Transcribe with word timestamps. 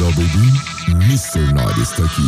Hola, 0.00 0.10
baby. 0.10 0.52
Mr. 1.06 1.52
Night 1.54 1.76
está 1.78 2.04
aquí. 2.04 2.22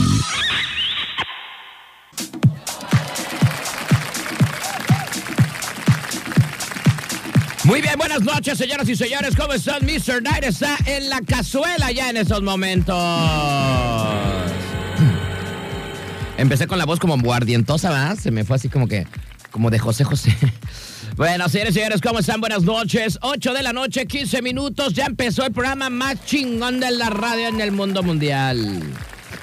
Muy 7.62 7.80
bien, 7.80 7.94
buenas 7.96 8.22
noches, 8.22 8.58
señoras 8.58 8.88
y 8.88 8.96
señores. 8.96 9.36
¿Cómo 9.36 9.52
están? 9.52 9.84
Mr. 9.84 10.20
Night 10.20 10.42
está 10.42 10.78
en 10.84 11.08
la 11.08 11.20
cazuela 11.20 11.92
ya 11.92 12.10
en 12.10 12.16
estos 12.16 12.42
momentos. 12.42 12.96
Empecé 16.38 16.66
con 16.66 16.78
la 16.78 16.86
voz 16.86 16.98
como 16.98 17.16
guardientosa, 17.18 17.90
¿verdad? 17.90 18.18
Se 18.18 18.32
me 18.32 18.42
fue 18.42 18.56
así 18.56 18.68
como 18.68 18.88
que, 18.88 19.06
como 19.52 19.70
de 19.70 19.78
José 19.78 20.02
José. 20.02 20.36
Bueno, 21.20 21.50
señores 21.50 21.72
y 21.72 21.80
señores, 21.80 22.00
¿cómo 22.00 22.20
están? 22.20 22.40
Buenas 22.40 22.62
noches. 22.62 23.18
8 23.20 23.52
de 23.52 23.62
la 23.62 23.74
noche, 23.74 24.06
15 24.06 24.40
minutos. 24.40 24.94
Ya 24.94 25.04
empezó 25.04 25.44
el 25.44 25.52
programa 25.52 25.90
más 25.90 26.24
chingón 26.24 26.80
de 26.80 26.90
la 26.92 27.10
radio 27.10 27.48
en 27.48 27.60
el 27.60 27.72
mundo 27.72 28.02
mundial. 28.02 28.82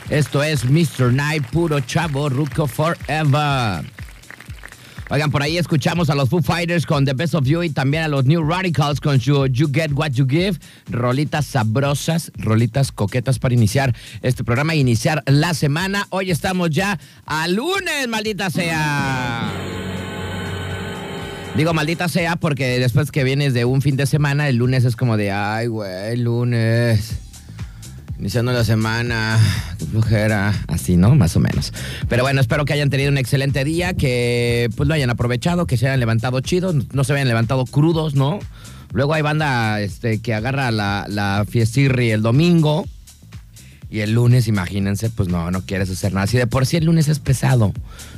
Esto 0.09 0.41
es 0.41 0.65
Mr. 0.65 1.13
Night, 1.13 1.45
puro 1.51 1.79
chavo, 1.81 2.29
Ruco 2.29 2.65
Forever. 2.65 3.85
Oigan, 5.11 5.29
por 5.29 5.43
ahí 5.43 5.59
escuchamos 5.59 6.09
a 6.09 6.15
los 6.15 6.29
Foo 6.29 6.41
Fighters 6.41 6.87
con 6.87 7.05
The 7.05 7.13
Best 7.13 7.35
of 7.35 7.45
You 7.45 7.61
y 7.61 7.69
también 7.69 8.01
a 8.01 8.07
los 8.07 8.25
New 8.25 8.43
Radicals 8.43 8.99
con 8.99 9.19
You, 9.19 9.45
you 9.45 9.69
Get 9.71 9.91
What 9.93 10.13
You 10.13 10.25
Give. 10.27 10.57
Rolitas 10.89 11.45
sabrosas, 11.45 12.31
rolitas 12.37 12.91
coquetas 12.91 13.37
para 13.37 13.53
iniciar 13.53 13.95
este 14.23 14.43
programa 14.43 14.73
e 14.73 14.77
iniciar 14.77 15.21
la 15.27 15.53
semana. 15.53 16.07
Hoy 16.09 16.31
estamos 16.31 16.71
ya 16.71 16.97
a 17.27 17.47
lunes, 17.47 18.07
maldita 18.07 18.49
sea. 18.49 19.76
Digo 21.57 21.73
maldita 21.73 22.07
sea 22.07 22.35
porque 22.35 22.77
después 22.77 23.09
que 23.09 23.23
vienes 23.23 23.55
de 23.55 23.65
un 23.65 23.81
fin 23.81 23.97
de 23.97 24.05
semana, 24.05 24.47
el 24.47 24.57
lunes 24.57 24.85
es 24.85 24.95
como 24.95 25.17
de, 25.17 25.31
ay, 25.31 25.65
güey, 25.65 26.15
lunes. 26.15 27.17
Iniciando 28.19 28.51
la 28.51 28.63
semana, 28.63 29.39
qué 29.79 29.85
flojera, 29.85 30.53
así, 30.67 30.97
¿no? 30.97 31.15
Más 31.15 31.35
o 31.35 31.39
menos. 31.39 31.73
Pero 32.07 32.21
bueno, 32.21 32.41
espero 32.41 32.63
que 32.63 32.73
hayan 32.73 32.91
tenido 32.91 33.09
un 33.09 33.17
excelente 33.17 33.63
día, 33.63 33.95
que 33.95 34.69
pues 34.77 34.87
lo 34.87 34.93
hayan 34.93 35.09
aprovechado, 35.09 35.65
que 35.65 35.77
se 35.77 35.87
hayan 35.87 35.99
levantado 35.99 36.41
chidos, 36.41 36.75
no 36.93 37.03
se 37.03 37.13
hayan 37.13 37.27
levantado 37.27 37.65
crudos, 37.65 38.13
¿no? 38.13 38.37
Luego 38.93 39.15
hay 39.15 39.23
banda 39.23 39.81
este, 39.81 40.21
que 40.21 40.35
agarra 40.35 40.69
la, 40.69 41.07
la 41.09 41.43
fiestirri 41.49 42.11
el 42.11 42.21
domingo 42.21 42.85
y 43.89 43.99
el 44.01 44.13
lunes, 44.13 44.47
imagínense, 44.47 45.09
pues 45.09 45.29
no, 45.29 45.51
no 45.51 45.61
quieres 45.61 45.89
hacer 45.89 46.13
nada. 46.13 46.27
Si 46.27 46.37
de 46.37 46.47
por 46.47 46.65
sí 46.65 46.77
el 46.77 46.85
lunes 46.85 47.07
es 47.07 47.19
pesado, 47.19 47.73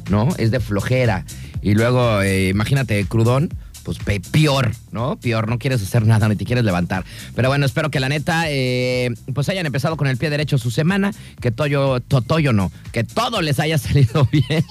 ¿no? 0.10 0.30
Es 0.38 0.52
de 0.52 0.60
flojera. 0.60 1.26
Y 1.62 1.74
luego, 1.74 2.22
eh, 2.22 2.50
imagínate, 2.50 3.04
crudón 3.06 3.50
pues 3.84 3.98
peor, 4.32 4.72
¿no? 4.92 5.18
Peor, 5.20 5.48
no 5.48 5.58
quieres 5.58 5.82
hacer 5.82 6.06
nada, 6.06 6.28
ni 6.28 6.36
te 6.36 6.46
quieres 6.46 6.64
levantar. 6.64 7.06
Pero 7.36 7.50
bueno, 7.50 7.66
espero 7.66 7.90
que 7.90 8.00
la 8.00 8.10
neta, 8.10 8.44
eh, 8.48 9.10
pues 9.34 9.50
hayan 9.50 9.66
empezado 9.66 9.98
con 9.98 10.08
el 10.08 10.18
pie 10.18 10.30
derecho 10.30 10.58
su 10.58 10.70
semana, 10.70 11.12
que 11.42 11.50
Toyo, 11.50 12.00
Totoyo 12.00 12.54
no, 12.54 12.72
que 12.92 13.04
todo 13.04 13.42
les 13.42 13.60
haya 13.60 13.78
salido 13.80 14.28
bien 14.32 14.64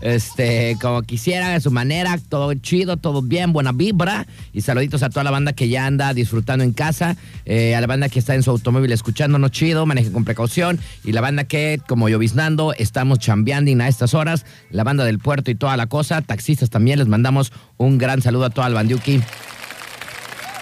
este, 0.00 0.76
como 0.80 1.02
quisiera, 1.02 1.54
a 1.54 1.60
su 1.60 1.70
manera, 1.70 2.18
todo 2.28 2.54
chido, 2.54 2.96
todo 2.96 3.22
bien, 3.22 3.52
buena 3.52 3.72
vibra. 3.72 4.26
Y 4.52 4.60
saluditos 4.60 5.02
a 5.02 5.10
toda 5.10 5.24
la 5.24 5.30
banda 5.30 5.52
que 5.52 5.68
ya 5.68 5.86
anda 5.86 6.14
disfrutando 6.14 6.64
en 6.64 6.72
casa, 6.72 7.16
eh, 7.44 7.74
a 7.74 7.80
la 7.80 7.86
banda 7.86 8.08
que 8.08 8.18
está 8.18 8.34
en 8.34 8.42
su 8.42 8.50
automóvil 8.50 8.92
escuchándonos 8.92 9.50
chido, 9.50 9.86
maneje 9.86 10.12
con 10.12 10.24
precaución. 10.24 10.78
Y 11.02 11.12
la 11.12 11.20
banda 11.20 11.44
que, 11.44 11.80
como 11.88 12.08
lloviznando, 12.08 12.74
estamos 12.74 13.18
chambeando 13.18 13.64
a 13.82 13.88
estas 13.88 14.14
horas, 14.14 14.44
la 14.70 14.84
banda 14.84 15.04
del 15.04 15.18
puerto 15.18 15.50
y 15.50 15.54
toda 15.54 15.76
la 15.76 15.86
cosa, 15.86 16.20
taxistas 16.20 16.70
también, 16.70 16.98
les 16.98 17.08
mandamos 17.08 17.52
un 17.78 17.98
gran 17.98 18.20
saludo 18.20 18.44
a 18.44 18.50
todo 18.50 18.66
el 18.66 18.74
bandiuki 18.74 19.22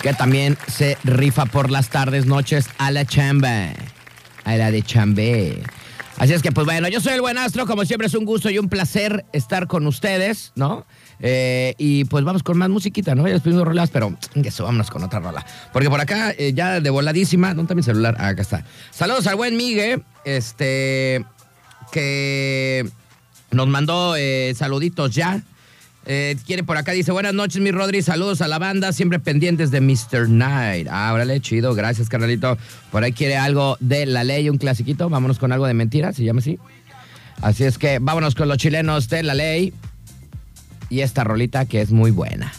que 0.03 0.13
también 0.15 0.59
se 0.67 0.99
rifa 1.05 1.47
por 1.47 1.71
las 1.71 1.89
tardes, 1.89 2.27
noches 2.27 2.69
a 2.79 2.91
la 2.91 3.05
chamba, 3.05 3.69
a 4.45 4.57
la 4.57 4.71
de 4.73 4.83
chambe. 4.83 5.63
Así 6.23 6.35
es 6.35 6.41
que, 6.41 6.53
pues 6.53 6.65
bueno, 6.67 6.87
yo 6.87 7.01
soy 7.01 7.15
el 7.15 7.21
buen 7.21 7.37
astro, 7.37 7.67
como 7.67 7.85
siempre 7.85 8.07
es 8.07 8.15
un 8.15 8.25
gusto 8.25 8.49
y 8.49 8.57
un 8.57 8.69
placer 8.69 9.25
estar 9.33 9.67
con 9.67 9.89
ustedes, 9.89 10.53
¿no? 10.55 10.87
Eh, 11.19 11.75
y 11.79 12.05
pues 12.05 12.25
vamos 12.25 12.45
con 12.45 12.57
más 12.59 12.69
musiquita, 12.69 13.17
¿no? 13.17 13.27
Ya 13.27 13.33
les 13.35 13.43
pedimos 13.43 13.65
rolas, 13.65 13.91
pero 13.91 14.17
eso, 14.37 14.63
vámonos 14.63 14.89
con 14.89 15.03
otra 15.03 15.19
rola. 15.19 15.45
Porque 15.73 15.91
por 15.91 16.01
acá, 16.01 16.31
eh, 16.39 16.53
ya 16.55 16.79
de 16.79 16.91
voladísima, 16.91 17.49
¿dónde 17.49 17.63
está 17.63 17.75
mi 17.75 17.83
celular? 17.83 18.15
Ah, 18.21 18.29
acá 18.29 18.43
está. 18.43 18.65
Saludos 18.93 19.27
al 19.27 19.35
buen 19.35 19.57
Migue, 19.57 20.01
este, 20.25 21.25
que 21.91 22.89
nos 23.51 23.67
mandó 23.67 24.15
eh, 24.15 24.55
saluditos 24.57 25.13
ya. 25.13 25.43
Eh, 26.05 26.37
quiere 26.47 26.65
por 26.65 26.77
acá, 26.77 26.93
dice, 26.93 27.13
buenas 27.13 27.33
noches, 27.33 27.63
mi 27.63 27.71
Rodri, 27.71 28.03
saludos 28.03 28.41
a 28.41 28.49
la 28.49 28.59
banda, 28.59 28.93
siempre 28.93 29.21
pendientes 29.21 29.71
de 29.71 29.81
Mr. 29.81 30.29
Night. 30.29 30.89
Ah, 30.91 31.13
órale, 31.13 31.41
chido, 31.41 31.75
gracias, 31.75 32.09
carnalito. 32.09 32.59
Por 32.91 33.05
ahí 33.05 33.13
quiere 33.13 33.37
algo 33.37 33.77
de 33.79 34.07
la 34.07 34.25
ley, 34.25 34.49
un 34.51 34.59
clasiquito, 34.59 35.09
vámonos 35.09 35.39
con 35.39 35.53
algo 35.53 35.67
de 35.67 35.75
mentira, 35.75 36.13
se 36.13 36.25
llama 36.25 36.41
así. 36.41 36.59
Así 37.41 37.65
es 37.65 37.79
que 37.79 37.99
vámonos 38.01 38.35
con 38.35 38.49
los 38.49 38.57
chilenos 38.57 39.09
de 39.09 39.23
la 39.23 39.35
ley 39.35 39.73
y 40.91 41.01
esta 41.01 41.25
rolita 41.25 41.67
que 41.67 41.81
es 41.81 41.93
muy 41.93 42.11
buena. 42.11 42.53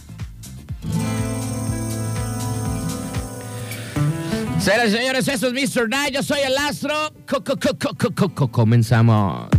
Señoras 4.60 4.90
y 4.90 4.92
señores, 4.92 5.28
eso 5.28 5.48
es 5.48 5.54
Mr. 5.54 5.90
Night, 5.90 6.14
yo 6.14 6.24
soy 6.24 6.40
el 6.40 6.58
astro. 6.58 7.14
Co 7.28 7.44
-co 7.44 7.58
-co 7.58 8.52
Comenzamos. 8.52 9.50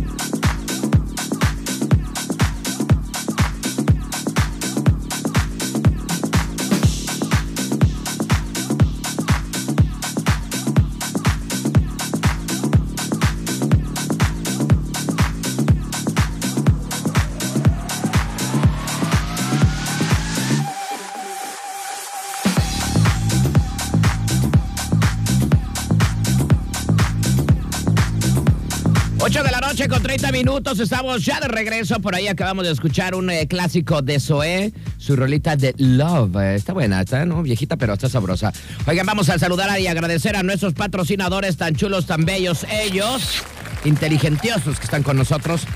Noche 29.87 29.89
con 29.89 30.03
30 30.03 30.31
minutos, 30.31 30.79
estamos 30.79 31.25
ya 31.25 31.39
de 31.39 31.47
regreso. 31.47 31.99
Por 31.99 32.15
ahí 32.15 32.27
acabamos 32.27 32.65
de 32.65 32.71
escuchar 32.71 33.13
un 33.13 33.29
eh, 33.29 33.47
clásico 33.47 34.01
de 34.01 34.19
Zoé, 34.19 34.73
su 34.97 35.15
rolita 35.15 35.55
de 35.55 35.73
Love. 35.77 36.35
Eh, 36.37 36.55
está 36.55 36.73
buena, 36.73 37.01
está 37.01 37.25
¿no? 37.25 37.43
viejita, 37.43 37.77
pero 37.77 37.93
está 37.93 38.09
sabrosa. 38.09 38.53
Oigan, 38.87 39.05
vamos 39.05 39.29
a 39.29 39.37
saludar 39.37 39.79
y 39.79 39.87
agradecer 39.87 40.35
a 40.35 40.43
nuestros 40.43 40.73
patrocinadores 40.73 41.57
tan 41.57 41.75
chulos, 41.75 42.05
tan 42.05 42.25
bellos, 42.25 42.65
ellos, 42.71 43.43
inteligentiosos 43.83 44.77
que 44.79 44.85
están 44.85 45.03
con 45.03 45.17
nosotros. 45.17 45.67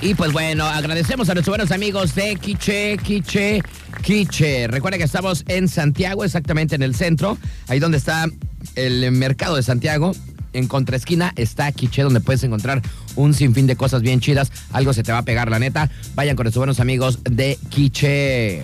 Y 0.00 0.14
pues 0.14 0.32
bueno, 0.32 0.66
agradecemos 0.66 1.28
a 1.28 1.34
nuestros 1.34 1.56
buenos 1.56 1.72
amigos 1.72 2.14
de 2.14 2.36
Quiche, 2.36 2.98
Quiche, 2.98 3.62
Quiche. 4.02 4.66
Recuerden 4.68 4.98
que 4.98 5.06
estamos 5.06 5.44
en 5.48 5.68
Santiago, 5.68 6.24
exactamente 6.24 6.74
en 6.74 6.82
el 6.82 6.94
centro, 6.94 7.38
ahí 7.68 7.78
donde 7.78 7.98
está 7.98 8.26
el 8.74 9.12
mercado 9.12 9.56
de 9.56 9.62
Santiago 9.62 10.12
en 10.54 10.68
contraesquina 10.68 11.32
está 11.36 11.70
Quiche, 11.72 12.02
donde 12.02 12.20
puedes 12.20 12.42
encontrar 12.44 12.82
un 13.16 13.34
sinfín 13.34 13.66
de 13.66 13.76
cosas 13.76 14.02
bien 14.02 14.20
chidas. 14.20 14.50
Algo 14.72 14.92
se 14.92 15.02
te 15.02 15.12
va 15.12 15.18
a 15.18 15.24
pegar, 15.24 15.50
la 15.50 15.58
neta. 15.58 15.90
Vayan 16.14 16.36
con 16.36 16.44
nuestros 16.44 16.60
buenos 16.60 16.80
amigos 16.80 17.18
de 17.24 17.58
Quiche. 17.68 18.62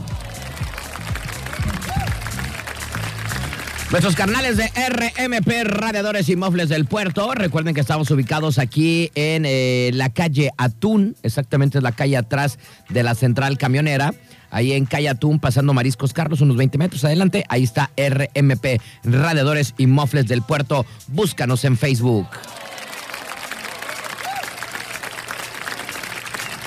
Nuestros 3.90 4.14
canales 4.14 4.56
de 4.56 4.66
RMP 4.66 5.64
Radiadores 5.64 6.28
y 6.28 6.36
Mofles 6.36 6.68
del 6.68 6.84
Puerto. 6.84 7.34
Recuerden 7.34 7.74
que 7.74 7.80
estamos 7.80 8.08
ubicados 8.12 8.58
aquí 8.58 9.10
en 9.16 9.44
eh, 9.44 9.90
la 9.94 10.10
calle 10.10 10.52
Atún, 10.58 11.16
exactamente 11.24 11.78
es 11.78 11.82
la 11.82 11.90
calle 11.90 12.16
atrás 12.16 12.60
de 12.88 13.02
la 13.02 13.16
central 13.16 13.58
camionera 13.58 14.14
ahí 14.50 14.72
en 14.72 14.86
Cayatún, 14.86 15.38
pasando 15.38 15.74
Mariscos 15.74 16.12
Carlos, 16.12 16.40
unos 16.40 16.56
20 16.56 16.78
metros 16.78 17.04
adelante. 17.04 17.44
Ahí 17.48 17.64
está 17.64 17.90
RMP, 17.96 18.80
Radiadores 19.04 19.74
y 19.78 19.86
Mofles 19.86 20.26
del 20.28 20.42
Puerto. 20.42 20.86
Búscanos 21.08 21.64
en 21.64 21.76
Facebook. 21.76 22.26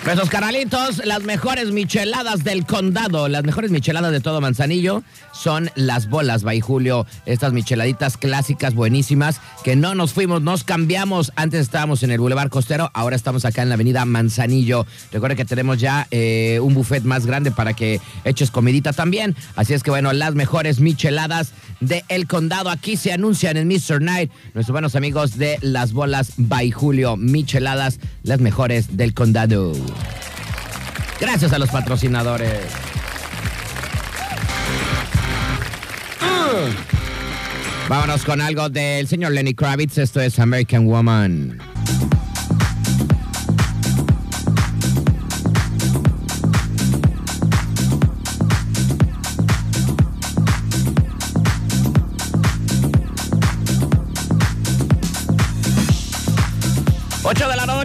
Nuestros 0.05 0.29
canalitos, 0.29 1.05
las 1.05 1.23
mejores 1.23 1.71
micheladas 1.71 2.43
del 2.43 2.65
condado, 2.65 3.29
las 3.29 3.45
mejores 3.45 3.71
micheladas 3.71 4.11
de 4.11 4.19
todo 4.19 4.41
Manzanillo 4.41 5.01
son 5.31 5.71
las 5.75 6.09
bolas, 6.09 6.43
by 6.43 6.59
Julio. 6.59 7.07
Estas 7.25 7.53
micheladitas 7.53 8.17
clásicas, 8.17 8.75
buenísimas, 8.75 9.39
que 9.63 9.77
no 9.77 9.95
nos 9.95 10.11
fuimos, 10.11 10.41
nos 10.41 10.65
cambiamos. 10.65 11.31
Antes 11.37 11.61
estábamos 11.61 12.03
en 12.03 12.11
el 12.11 12.19
Boulevard 12.19 12.49
Costero, 12.49 12.91
ahora 12.93 13.15
estamos 13.15 13.45
acá 13.45 13.61
en 13.61 13.69
la 13.69 13.75
avenida 13.75 14.03
Manzanillo. 14.03 14.85
Recuerda 15.13 15.37
que 15.37 15.45
tenemos 15.45 15.79
ya 15.79 16.05
eh, 16.11 16.59
un 16.61 16.73
buffet 16.73 17.05
más 17.05 17.25
grande 17.25 17.51
para 17.51 17.73
que 17.73 18.01
eches 18.25 18.51
comidita 18.51 18.91
también. 18.91 19.37
Así 19.55 19.73
es 19.73 19.83
que 19.83 19.89
bueno, 19.89 20.11
las 20.11 20.35
mejores 20.35 20.81
micheladas 20.81 21.53
de 21.79 22.03
El 22.09 22.27
Condado 22.27 22.69
aquí 22.69 22.97
se 22.97 23.13
anuncian 23.13 23.55
en 23.55 23.69
Mr. 23.69 24.01
Night. 24.01 24.31
Nuestros 24.53 24.73
buenos 24.73 24.95
amigos 24.95 25.37
de 25.37 25.59
las 25.61 25.93
bolas 25.93 26.33
by 26.35 26.71
Julio, 26.71 27.15
micheladas, 27.15 27.99
las 28.23 28.41
mejores 28.41 28.97
del 28.97 29.13
condado. 29.13 29.73
Gracias 31.19 31.53
a 31.53 31.59
los 31.59 31.69
patrocinadores. 31.69 32.61
Vámonos 37.89 38.23
con 38.23 38.41
algo 38.41 38.69
del 38.69 39.07
señor 39.07 39.31
Lenny 39.33 39.53
Kravitz. 39.53 39.97
Esto 39.97 40.21
es 40.21 40.39
American 40.39 40.85
Woman. 40.85 41.72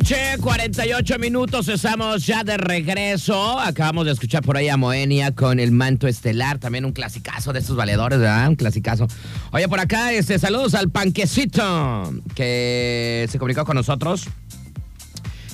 Noche, 0.08 0.38
48 0.40 1.19
minutos, 1.19 1.69
estamos 1.69 2.25
ya 2.25 2.43
de 2.43 2.56
regreso. 2.56 3.58
Acabamos 3.60 4.06
de 4.06 4.12
escuchar 4.12 4.43
por 4.43 4.56
ahí 4.56 4.70
a 4.70 4.78
Moenia 4.78 5.34
con 5.34 5.60
el 5.60 5.70
manto 5.70 6.08
estelar, 6.08 6.58
también 6.58 6.87
un 6.87 6.93
clasicazo 6.93 7.52
de 7.52 7.58
estos 7.58 7.76
valedores, 7.76 8.19
¿verdad? 8.19 8.49
Un 8.49 8.56
clasicazo. 8.56 9.06
Oye, 9.52 9.69
por 9.69 9.81
acá, 9.81 10.12
este, 10.12 10.38
saludos 10.38 10.75
al 10.75 10.88
panquecito 10.88 12.10
que 12.34 13.28
se 13.31 13.38
comunicó 13.38 13.66
con 13.66 13.76
nosotros. 13.76 14.28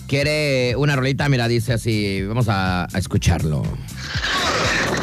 Quiere 0.06 0.76
una 0.76 0.94
rolita, 0.94 1.28
mira, 1.28 1.48
dice 1.48 1.72
así, 1.72 2.22
vamos 2.22 2.46
a 2.48 2.86
escucharlo. 2.94 3.64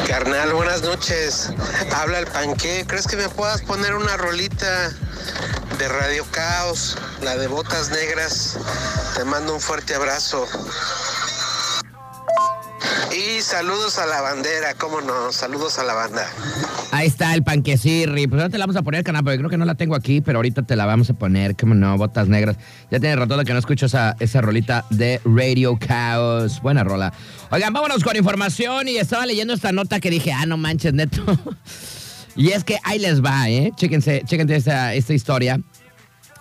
Carnal, 0.07 0.54
buenas 0.54 0.81
noches. 0.83 1.51
Habla 1.94 2.19
el 2.19 2.27
panque. 2.27 2.86
¿Crees 2.88 3.06
que 3.06 3.18
me 3.18 3.27
puedas 3.27 3.62
poner 3.63 3.95
una 3.95 4.15
rolita 4.15 4.92
de 5.77 5.88
Radio 5.89 6.25
Caos, 6.31 6.97
la 7.21 7.36
de 7.36 7.47
Botas 7.47 7.89
Negras? 7.89 8.57
Te 9.21 9.25
mando 9.25 9.53
un 9.53 9.62
fuerte 9.62 9.94
abrazo. 9.94 10.47
Y 13.15 13.39
saludos 13.44 14.00
a 14.00 14.07
la 14.07 14.19
bandera, 14.19 14.73
cómo 14.73 15.00
no, 15.00 15.31
saludos 15.31 15.77
a 15.77 15.83
la 15.83 15.94
banda. 15.94 16.27
Ahí 16.89 17.06
está 17.06 17.35
el 17.35 17.44
panquecirri. 17.44 18.25
Pues 18.25 18.41
ahora 18.41 18.50
te 18.51 18.57
la 18.57 18.65
vamos 18.65 18.77
a 18.77 18.81
poner, 18.81 19.03
canal, 19.03 19.23
porque 19.23 19.38
creo 19.38 19.51
que 19.51 19.57
no 19.57 19.65
la 19.65 19.75
tengo 19.75 19.94
aquí, 19.94 20.21
pero 20.21 20.39
ahorita 20.39 20.63
te 20.63 20.75
la 20.75 20.88
vamos 20.88 21.12
a 21.12 21.13
poner, 21.13 21.56
cómo 21.56 21.75
no, 21.75 21.95
botas 22.00 22.29
negras. 22.29 22.57
Ya 22.89 23.00
tiene 23.00 23.15
rato 23.15 23.38
que 23.45 23.53
no 23.53 23.59
escucho 23.59 23.85
esa, 23.85 24.15
esa 24.19 24.41
rolita 24.41 24.85
de 24.89 25.21
Radio 25.23 25.77
Chaos. 25.77 26.59
Buena 26.63 26.83
rola. 26.83 27.13
Oigan, 27.51 27.73
vámonos 27.73 28.03
con 28.03 28.15
información 28.15 28.88
y 28.88 28.97
estaba 28.97 29.27
leyendo 29.27 29.53
esta 29.53 29.71
nota 29.71 30.00
que 30.00 30.09
dije, 30.09 30.31
ah, 30.31 30.47
no 30.47 30.57
manches, 30.57 30.95
neto. 30.95 31.21
y 32.35 32.53
es 32.53 32.63
que 32.63 32.79
ahí 32.83 32.97
les 32.97 33.23
va, 33.23 33.47
¿eh? 33.51 33.71
Chéquense, 33.75 34.23
chéquense 34.25 34.56
esta, 34.56 34.95
esta 34.95 35.13
historia. 35.13 35.62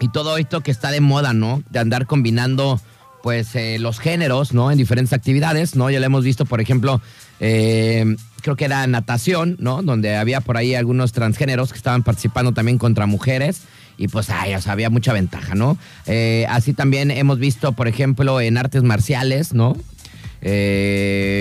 Y 0.01 0.09
todo 0.09 0.39
esto 0.39 0.63
que 0.63 0.71
está 0.71 0.91
de 0.91 1.01
moda, 1.01 1.35
¿no? 1.35 1.63
De 1.71 1.79
andar 1.79 2.07
combinando 2.07 2.81
pues 3.23 3.55
eh, 3.55 3.79
los 3.79 3.99
géneros, 3.99 4.55
¿no? 4.55 4.71
En 4.71 4.79
diferentes 4.79 5.13
actividades, 5.13 5.77
¿no? 5.77 5.91
Ya 5.91 6.01
lo 6.01 6.07
hemos 6.07 6.25
visto, 6.25 6.47
por 6.47 6.61
ejemplo, 6.61 7.01
eh, 7.39 8.17
creo 8.41 8.57
que 8.57 8.65
era 8.65 8.87
natación, 8.87 9.57
¿no? 9.59 9.83
Donde 9.83 10.17
había 10.17 10.41
por 10.41 10.57
ahí 10.57 10.75
algunos 10.75 11.13
transgéneros 11.13 11.73
que 11.73 11.77
estaban 11.77 12.03
participando 12.03 12.53
también 12.53 12.79
contra 12.79 13.05
mujeres 13.07 13.63
y 13.99 14.09
pues 14.09 14.31
ay, 14.31 14.55
o 14.55 14.63
sea, 14.63 14.73
había 14.73 14.89
mucha 14.89 15.13
ventaja, 15.13 15.55
¿no? 15.55 15.77
Eh, 16.07 16.47
así 16.49 16.73
también 16.73 17.11
hemos 17.11 17.39
visto, 17.39 17.73
por 17.73 17.87
ejemplo, 17.87 18.41
en 18.41 18.57
artes 18.57 18.83
marciales, 18.83 19.53
¿no? 19.53 19.77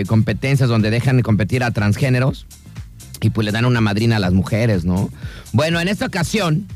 competencias 0.08 0.68
donde 0.68 0.90
dejan 0.90 1.16
de 1.16 1.24
competir 1.24 1.64
a 1.64 1.72
transgéneros 1.72 2.46
y 3.22 3.30
pues 3.30 3.46
le 3.46 3.54
dan 3.54 3.64
una 3.64 3.80
madrina 3.80 4.18
a 4.18 4.20
las 4.20 4.34
mujeres, 4.34 4.84
¿no? 4.84 5.10
Bueno, 5.54 5.80
en 5.80 5.88
esta 5.88 6.06
ocasión, 6.06 6.68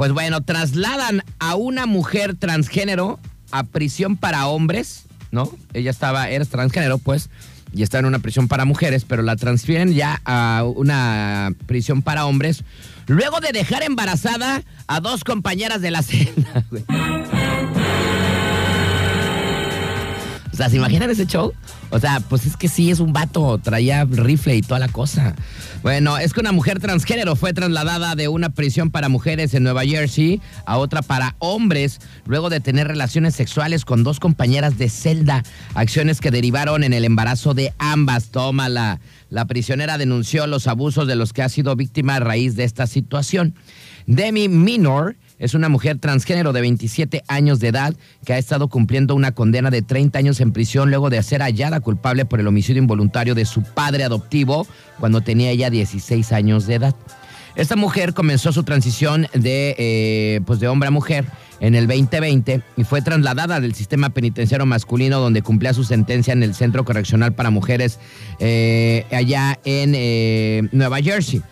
pues 0.00 0.12
bueno, 0.12 0.40
trasladan 0.40 1.22
a 1.40 1.56
una 1.56 1.84
mujer 1.84 2.34
transgénero 2.34 3.20
a 3.50 3.64
prisión 3.64 4.16
para 4.16 4.46
hombres, 4.46 5.04
¿no? 5.30 5.52
Ella 5.74 5.90
estaba, 5.90 6.30
era 6.30 6.42
transgénero, 6.46 6.96
pues, 6.96 7.28
y 7.74 7.82
está 7.82 7.98
en 7.98 8.06
una 8.06 8.18
prisión 8.18 8.48
para 8.48 8.64
mujeres, 8.64 9.04
pero 9.04 9.20
la 9.20 9.36
transfieren 9.36 9.92
ya 9.92 10.22
a 10.24 10.64
una 10.74 11.52
prisión 11.66 12.00
para 12.00 12.24
hombres, 12.24 12.64
luego 13.08 13.40
de 13.40 13.52
dejar 13.52 13.82
embarazada 13.82 14.62
a 14.86 15.00
dos 15.00 15.22
compañeras 15.22 15.82
de 15.82 15.90
la 15.90 16.02
güey. 16.70 16.82
O 20.50 20.56
sea, 20.56 20.70
¿se 20.70 20.76
imaginan 20.76 21.10
ese 21.10 21.26
show? 21.26 21.52
O 21.90 21.98
sea, 21.98 22.20
pues 22.20 22.46
es 22.46 22.56
que 22.56 22.68
sí, 22.68 22.90
es 22.90 23.00
un 23.00 23.12
vato, 23.12 23.58
traía 23.58 24.06
rifle 24.06 24.56
y 24.56 24.62
toda 24.62 24.80
la 24.80 24.88
cosa. 24.88 25.34
Bueno, 25.82 26.18
es 26.18 26.34
que 26.34 26.40
una 26.40 26.52
mujer 26.52 26.78
transgénero 26.78 27.36
fue 27.36 27.54
trasladada 27.54 28.14
de 28.14 28.28
una 28.28 28.50
prisión 28.50 28.90
para 28.90 29.08
mujeres 29.08 29.54
en 29.54 29.62
Nueva 29.62 29.82
Jersey 29.84 30.42
a 30.66 30.76
otra 30.76 31.00
para 31.00 31.36
hombres, 31.38 32.00
luego 32.26 32.50
de 32.50 32.60
tener 32.60 32.86
relaciones 32.86 33.34
sexuales 33.34 33.86
con 33.86 34.04
dos 34.04 34.20
compañeras 34.20 34.76
de 34.76 34.90
celda, 34.90 35.42
acciones 35.74 36.20
que 36.20 36.30
derivaron 36.30 36.84
en 36.84 36.92
el 36.92 37.06
embarazo 37.06 37.54
de 37.54 37.72
ambas. 37.78 38.26
Tómala. 38.26 39.00
La 39.30 39.46
prisionera 39.46 39.96
denunció 39.96 40.46
los 40.46 40.66
abusos 40.66 41.06
de 41.06 41.16
los 41.16 41.32
que 41.32 41.42
ha 41.42 41.48
sido 41.48 41.74
víctima 41.76 42.16
a 42.16 42.20
raíz 42.20 42.56
de 42.56 42.64
esta 42.64 42.86
situación. 42.86 43.54
Demi 44.06 44.48
Minor 44.48 45.16
es 45.40 45.54
una 45.54 45.68
mujer 45.68 45.98
transgénero 45.98 46.52
de 46.52 46.60
27 46.60 47.24
años 47.26 47.58
de 47.58 47.68
edad 47.68 47.94
que 48.24 48.34
ha 48.34 48.38
estado 48.38 48.68
cumpliendo 48.68 49.14
una 49.14 49.32
condena 49.32 49.70
de 49.70 49.82
30 49.82 50.18
años 50.18 50.40
en 50.40 50.52
prisión 50.52 50.90
luego 50.90 51.10
de 51.10 51.20
ser 51.22 51.40
hallada 51.40 51.80
culpable 51.80 52.26
por 52.26 52.38
el 52.38 52.46
homicidio 52.46 52.80
involuntario 52.80 53.34
de 53.34 53.46
su 53.46 53.62
padre 53.62 54.04
adoptivo 54.04 54.66
cuando 55.00 55.22
tenía 55.22 55.50
ella 55.50 55.70
16 55.70 56.32
años 56.32 56.66
de 56.66 56.74
edad. 56.74 56.94
Esta 57.56 57.74
mujer 57.74 58.14
comenzó 58.14 58.52
su 58.52 58.62
transición 58.62 59.26
de, 59.32 59.74
eh, 59.78 60.40
pues 60.46 60.60
de 60.60 60.68
hombre 60.68 60.88
a 60.88 60.90
mujer 60.90 61.24
en 61.58 61.74
el 61.74 61.86
2020 61.86 62.62
y 62.76 62.84
fue 62.84 63.02
trasladada 63.02 63.60
del 63.60 63.74
sistema 63.74 64.10
penitenciario 64.10 64.66
masculino 64.66 65.20
donde 65.20 65.42
cumplía 65.42 65.74
su 65.74 65.84
sentencia 65.84 66.32
en 66.32 66.42
el 66.42 66.54
Centro 66.54 66.84
Correccional 66.84 67.32
para 67.32 67.50
Mujeres 67.50 67.98
eh, 68.38 69.04
allá 69.10 69.58
en 69.64 69.94
eh, 69.94 70.68
Nueva 70.72 71.00
Jersey. 71.00 71.42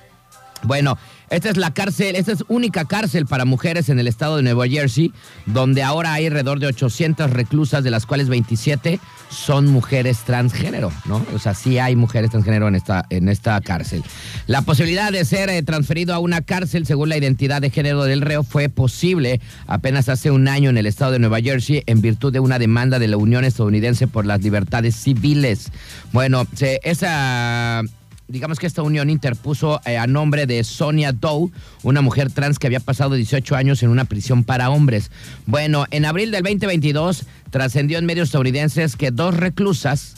Bueno, 0.62 0.98
esta 1.30 1.50
es 1.50 1.56
la 1.56 1.72
cárcel, 1.72 2.16
esta 2.16 2.32
es 2.32 2.44
única 2.48 2.84
cárcel 2.84 3.26
para 3.26 3.44
mujeres 3.44 3.88
en 3.88 3.98
el 3.98 4.08
estado 4.08 4.36
de 4.36 4.42
Nueva 4.42 4.66
Jersey, 4.66 5.12
donde 5.46 5.82
ahora 5.82 6.12
hay 6.12 6.26
alrededor 6.26 6.60
de 6.60 6.66
800 6.66 7.30
reclusas, 7.30 7.84
de 7.84 7.90
las 7.90 8.06
cuales 8.06 8.28
27 8.28 9.00
son 9.30 9.66
mujeres 9.66 10.18
transgénero, 10.24 10.92
¿no? 11.04 11.24
O 11.34 11.38
sea, 11.38 11.54
sí 11.54 11.78
hay 11.78 11.96
mujeres 11.96 12.30
transgénero 12.30 12.68
en 12.68 12.74
esta, 12.74 13.04
en 13.10 13.28
esta 13.28 13.60
cárcel. 13.60 14.02
La 14.46 14.62
posibilidad 14.62 15.12
de 15.12 15.24
ser 15.24 15.50
eh, 15.50 15.62
transferido 15.62 16.14
a 16.14 16.18
una 16.18 16.40
cárcel 16.40 16.86
según 16.86 17.08
la 17.08 17.16
identidad 17.16 17.60
de 17.60 17.70
género 17.70 18.04
del 18.04 18.22
reo 18.22 18.42
fue 18.42 18.68
posible 18.68 19.40
apenas 19.66 20.08
hace 20.08 20.30
un 20.30 20.48
año 20.48 20.70
en 20.70 20.78
el 20.78 20.86
estado 20.86 21.12
de 21.12 21.18
Nueva 21.18 21.40
Jersey 21.40 21.82
en 21.86 22.00
virtud 22.00 22.32
de 22.32 22.40
una 22.40 22.58
demanda 22.58 22.98
de 22.98 23.08
la 23.08 23.16
Unión 23.16 23.44
Estadounidense 23.44 24.06
por 24.06 24.24
las 24.24 24.42
libertades 24.42 24.96
civiles. 24.96 25.70
Bueno, 26.12 26.46
esa 26.82 27.82
digamos 28.28 28.58
que 28.58 28.66
esta 28.66 28.82
unión 28.82 29.10
interpuso 29.10 29.80
eh, 29.84 29.96
a 29.96 30.06
nombre 30.06 30.46
de 30.46 30.62
Sonia 30.62 31.12
Doe, 31.12 31.50
una 31.82 32.02
mujer 32.02 32.30
trans 32.30 32.58
que 32.58 32.66
había 32.66 32.80
pasado 32.80 33.14
18 33.14 33.56
años 33.56 33.82
en 33.82 33.88
una 33.88 34.04
prisión 34.04 34.44
para 34.44 34.70
hombres. 34.70 35.10
Bueno, 35.46 35.86
en 35.90 36.04
abril 36.04 36.30
del 36.30 36.42
2022 36.42 37.24
trascendió 37.50 37.98
en 37.98 38.06
medios 38.06 38.28
estadounidenses 38.28 38.96
que 38.96 39.10
dos 39.10 39.34
reclusas 39.34 40.16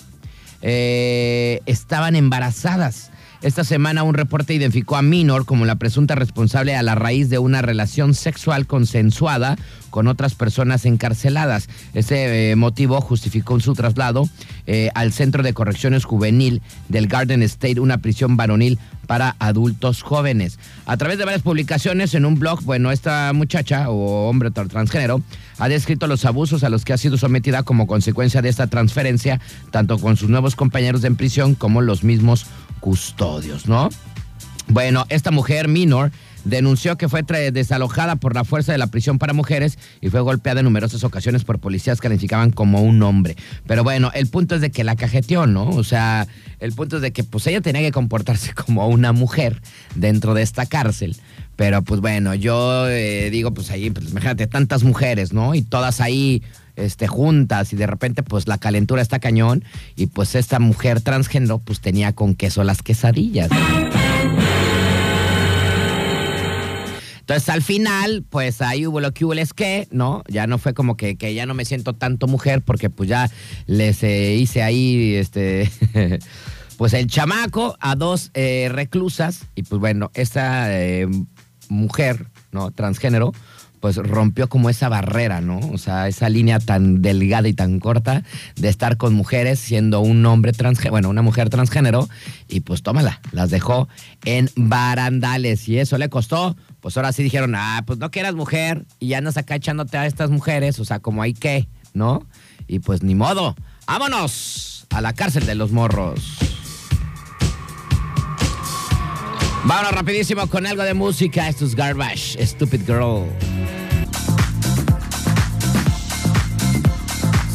eh, 0.62 1.60
estaban 1.66 2.16
embarazadas. 2.16 3.09
Esta 3.42 3.64
semana 3.64 4.02
un 4.02 4.12
reporte 4.12 4.52
identificó 4.52 4.96
a 4.96 5.02
Minor 5.02 5.46
como 5.46 5.64
la 5.64 5.76
presunta 5.76 6.14
responsable 6.14 6.76
a 6.76 6.82
la 6.82 6.94
raíz 6.94 7.30
de 7.30 7.38
una 7.38 7.62
relación 7.62 8.12
sexual 8.12 8.66
consensuada 8.66 9.56
con 9.88 10.08
otras 10.08 10.34
personas 10.34 10.84
encarceladas. 10.84 11.68
Ese 11.94 12.50
eh, 12.50 12.56
motivo 12.56 13.00
justificó 13.00 13.58
su 13.60 13.72
traslado 13.72 14.28
eh, 14.66 14.90
al 14.94 15.12
Centro 15.12 15.42
de 15.42 15.54
Correcciones 15.54 16.04
Juvenil 16.04 16.60
del 16.88 17.06
Garden 17.06 17.42
State, 17.42 17.80
una 17.80 17.98
prisión 17.98 18.36
varonil 18.36 18.78
para 19.06 19.34
adultos 19.38 20.02
jóvenes. 20.02 20.58
A 20.86 20.96
través 20.96 21.18
de 21.18 21.24
varias 21.24 21.42
publicaciones 21.42 22.14
en 22.14 22.26
un 22.26 22.38
blog, 22.38 22.62
bueno, 22.62 22.92
esta 22.92 23.32
muchacha 23.32 23.90
o 23.90 24.28
hombre 24.28 24.50
transgénero 24.50 25.22
ha 25.58 25.68
descrito 25.68 26.06
los 26.06 26.24
abusos 26.24 26.62
a 26.62 26.68
los 26.68 26.84
que 26.84 26.92
ha 26.92 26.98
sido 26.98 27.16
sometida 27.18 27.64
como 27.64 27.88
consecuencia 27.88 28.40
de 28.40 28.50
esta 28.50 28.68
transferencia, 28.68 29.40
tanto 29.72 29.98
con 29.98 30.16
sus 30.16 30.28
nuevos 30.28 30.54
compañeros 30.54 31.02
en 31.02 31.16
prisión 31.16 31.56
como 31.56 31.80
los 31.80 32.04
mismos 32.04 32.46
custodios, 32.80 33.66
¿no? 33.66 33.88
Bueno, 34.68 35.04
esta 35.08 35.30
mujer, 35.30 35.68
Minor, 35.68 36.12
denunció 36.44 36.96
que 36.96 37.08
fue 37.08 37.22
desalojada 37.52 38.16
por 38.16 38.34
la 38.34 38.44
fuerza 38.44 38.72
de 38.72 38.78
la 38.78 38.86
prisión 38.86 39.18
para 39.18 39.32
mujeres 39.32 39.78
y 40.00 40.08
fue 40.10 40.20
golpeada 40.20 40.60
en 40.60 40.64
numerosas 40.64 41.04
ocasiones 41.04 41.44
por 41.44 41.58
policías 41.58 42.00
que 42.00 42.08
la 42.08 42.14
identificaban 42.14 42.50
como 42.50 42.82
un 42.82 43.02
hombre. 43.02 43.36
Pero 43.66 43.84
bueno, 43.84 44.10
el 44.14 44.28
punto 44.28 44.54
es 44.54 44.60
de 44.60 44.70
que 44.70 44.84
la 44.84 44.96
cajeteó, 44.96 45.46
¿no? 45.46 45.68
O 45.68 45.84
sea, 45.84 46.26
el 46.60 46.72
punto 46.72 46.96
es 46.96 47.02
de 47.02 47.12
que 47.12 47.24
pues 47.24 47.46
ella 47.46 47.60
tenía 47.60 47.82
que 47.82 47.92
comportarse 47.92 48.54
como 48.66 48.86
una 48.88 49.12
mujer 49.12 49.60
dentro 49.94 50.34
de 50.34 50.42
esta 50.42 50.66
cárcel. 50.66 51.16
Pero 51.56 51.82
pues 51.82 52.00
bueno, 52.00 52.34
yo 52.34 52.88
eh, 52.88 53.28
digo, 53.30 53.52
pues 53.52 53.70
ahí, 53.70 53.90
pues 53.90 54.10
imagínate, 54.10 54.46
tantas 54.46 54.82
mujeres, 54.82 55.32
¿no? 55.32 55.54
Y 55.54 55.62
todas 55.62 56.00
ahí 56.00 56.42
este, 56.76 57.06
juntas 57.06 57.72
y 57.72 57.76
de 57.76 57.86
repente 57.86 58.22
pues 58.22 58.46
la 58.48 58.58
calentura 58.58 59.02
está 59.02 59.18
cañón 59.18 59.64
y 59.96 60.06
pues 60.06 60.34
esta 60.34 60.58
mujer 60.58 61.00
transgénero 61.00 61.58
pues 61.58 61.80
tenía 61.80 62.12
con 62.12 62.34
queso 62.34 62.64
las 62.64 62.82
quesadillas. 62.82 63.50
Entonces 67.20 67.48
al 67.48 67.62
final, 67.62 68.24
pues 68.28 68.60
ahí 68.60 68.88
hubo 68.88 69.00
lo 69.00 69.14
que 69.14 69.24
hubo, 69.24 69.34
es 69.34 69.54
que, 69.54 69.86
¿no? 69.92 70.24
Ya 70.26 70.48
no 70.48 70.58
fue 70.58 70.74
como 70.74 70.96
que, 70.96 71.16
ya 71.32 71.46
no 71.46 71.54
me 71.54 71.64
siento 71.64 71.92
tanto 71.92 72.26
mujer 72.26 72.60
porque 72.60 72.90
pues 72.90 73.08
ya 73.08 73.30
les 73.66 74.02
eh, 74.02 74.34
hice 74.34 74.64
ahí, 74.64 75.14
este, 75.14 75.70
pues 76.76 76.92
el 76.92 77.06
chamaco 77.06 77.76
a 77.78 77.94
dos 77.94 78.32
eh, 78.34 78.68
reclusas 78.72 79.46
y 79.54 79.62
pues 79.62 79.78
bueno, 79.78 80.10
esta 80.14 80.76
eh, 80.76 81.06
mujer 81.68 82.26
¿no? 82.52 82.70
Transgénero, 82.70 83.32
pues 83.80 83.96
rompió 83.96 84.48
como 84.48 84.70
esa 84.70 84.88
barrera, 84.88 85.40
¿no? 85.40 85.58
O 85.72 85.78
sea, 85.78 86.06
esa 86.06 86.28
línea 86.28 86.60
tan 86.60 87.02
delgada 87.02 87.48
y 87.48 87.54
tan 87.54 87.80
corta 87.80 88.22
de 88.56 88.68
estar 88.68 88.98
con 88.98 89.14
mujeres 89.14 89.58
siendo 89.58 90.00
un 90.00 90.24
hombre 90.26 90.52
transgénero, 90.52 90.92
bueno, 90.92 91.08
una 91.08 91.22
mujer 91.22 91.48
transgénero, 91.48 92.08
y 92.48 92.60
pues 92.60 92.82
tómala, 92.82 93.20
las 93.32 93.50
dejó 93.50 93.88
en 94.24 94.50
barandales 94.54 95.68
y 95.68 95.78
eso 95.78 95.98
le 95.98 96.10
costó, 96.10 96.56
pues 96.80 96.96
ahora 96.96 97.12
sí 97.12 97.22
dijeron, 97.22 97.54
ah, 97.56 97.82
pues 97.86 97.98
no 97.98 98.10
que 98.10 98.20
eras 98.20 98.34
mujer 98.34 98.84
y 98.98 99.14
andas 99.14 99.36
acá 99.38 99.56
echándote 99.56 99.96
a 99.96 100.06
estas 100.06 100.30
mujeres, 100.30 100.78
o 100.78 100.84
sea, 100.84 101.00
como 101.00 101.22
hay 101.22 101.32
que, 101.32 101.68
¿no? 101.94 102.26
Y 102.68 102.80
pues 102.80 103.02
ni 103.02 103.14
modo, 103.14 103.56
vámonos 103.86 104.86
a 104.90 105.00
la 105.00 105.14
cárcel 105.14 105.46
de 105.46 105.54
los 105.54 105.72
morros. 105.72 106.38
Vámonos 109.64 109.92
rapidísimo 109.92 110.46
con 110.46 110.66
algo 110.66 110.82
de 110.82 110.94
música. 110.94 111.48
Esto 111.48 111.66
es 111.66 111.74
Garbage, 111.74 112.44
Stupid 112.46 112.80
Girl. 112.86 113.28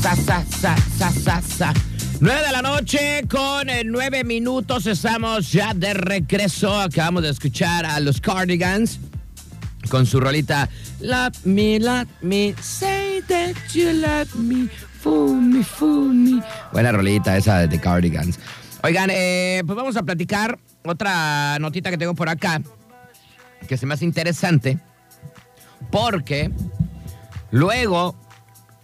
Sa, 0.05 0.15
sa, 0.15 0.45
sa, 0.45 0.77
sa, 0.77 1.09
sa, 1.09 1.41
sa. 1.41 1.73
9 2.19 2.45
de 2.45 2.51
la 2.51 2.61
noche 2.61 3.25
con 3.27 3.67
eh, 3.67 3.81
nueve 3.83 4.23
minutos. 4.23 4.85
Estamos 4.85 5.51
ya 5.51 5.73
de 5.73 5.95
regreso. 5.95 6.79
Acabamos 6.79 7.23
de 7.23 7.31
escuchar 7.31 7.87
a 7.87 7.99
los 7.99 8.21
Cardigans 8.21 8.99
con 9.89 10.05
su 10.05 10.19
rolita 10.19 10.69
Love 10.99 11.43
me, 11.45 11.79
love 11.79 12.07
me, 12.21 12.53
say 12.61 13.23
that 13.27 13.55
you 13.73 13.93
love 13.93 14.31
me, 14.35 14.67
fool 15.01 15.41
me, 15.41 15.63
fool 15.63 16.13
me. 16.13 16.39
Buena 16.71 16.91
rolita 16.91 17.35
esa 17.35 17.57
de 17.57 17.67
The 17.67 17.79
Cardigans. 17.81 18.37
Oigan, 18.83 19.09
eh, 19.11 19.63
pues 19.65 19.75
vamos 19.75 19.97
a 19.97 20.03
platicar 20.03 20.59
otra 20.83 21.57
notita 21.57 21.89
que 21.89 21.97
tengo 21.97 22.13
por 22.13 22.29
acá 22.29 22.61
que 23.67 23.75
se 23.75 23.87
me 23.87 23.95
hace 23.95 24.05
interesante 24.05 24.77
porque 25.89 26.51
luego, 27.49 28.15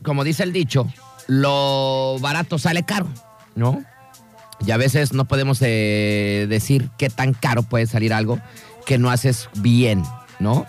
como 0.01 0.23
dice 0.23 0.41
el 0.41 0.51
dicho, 0.51 0.87
lo 1.31 2.17
barato 2.19 2.59
sale 2.59 2.83
caro, 2.83 3.07
¿no? 3.55 3.81
Y 4.65 4.71
a 4.71 4.77
veces 4.77 5.13
no 5.13 5.23
podemos 5.23 5.59
eh, 5.61 6.45
decir 6.49 6.89
qué 6.97 7.09
tan 7.09 7.33
caro 7.33 7.63
puede 7.63 7.87
salir 7.87 8.13
algo 8.13 8.37
que 8.85 8.97
no 8.97 9.09
haces 9.09 9.47
bien, 9.55 10.03
¿no? 10.39 10.65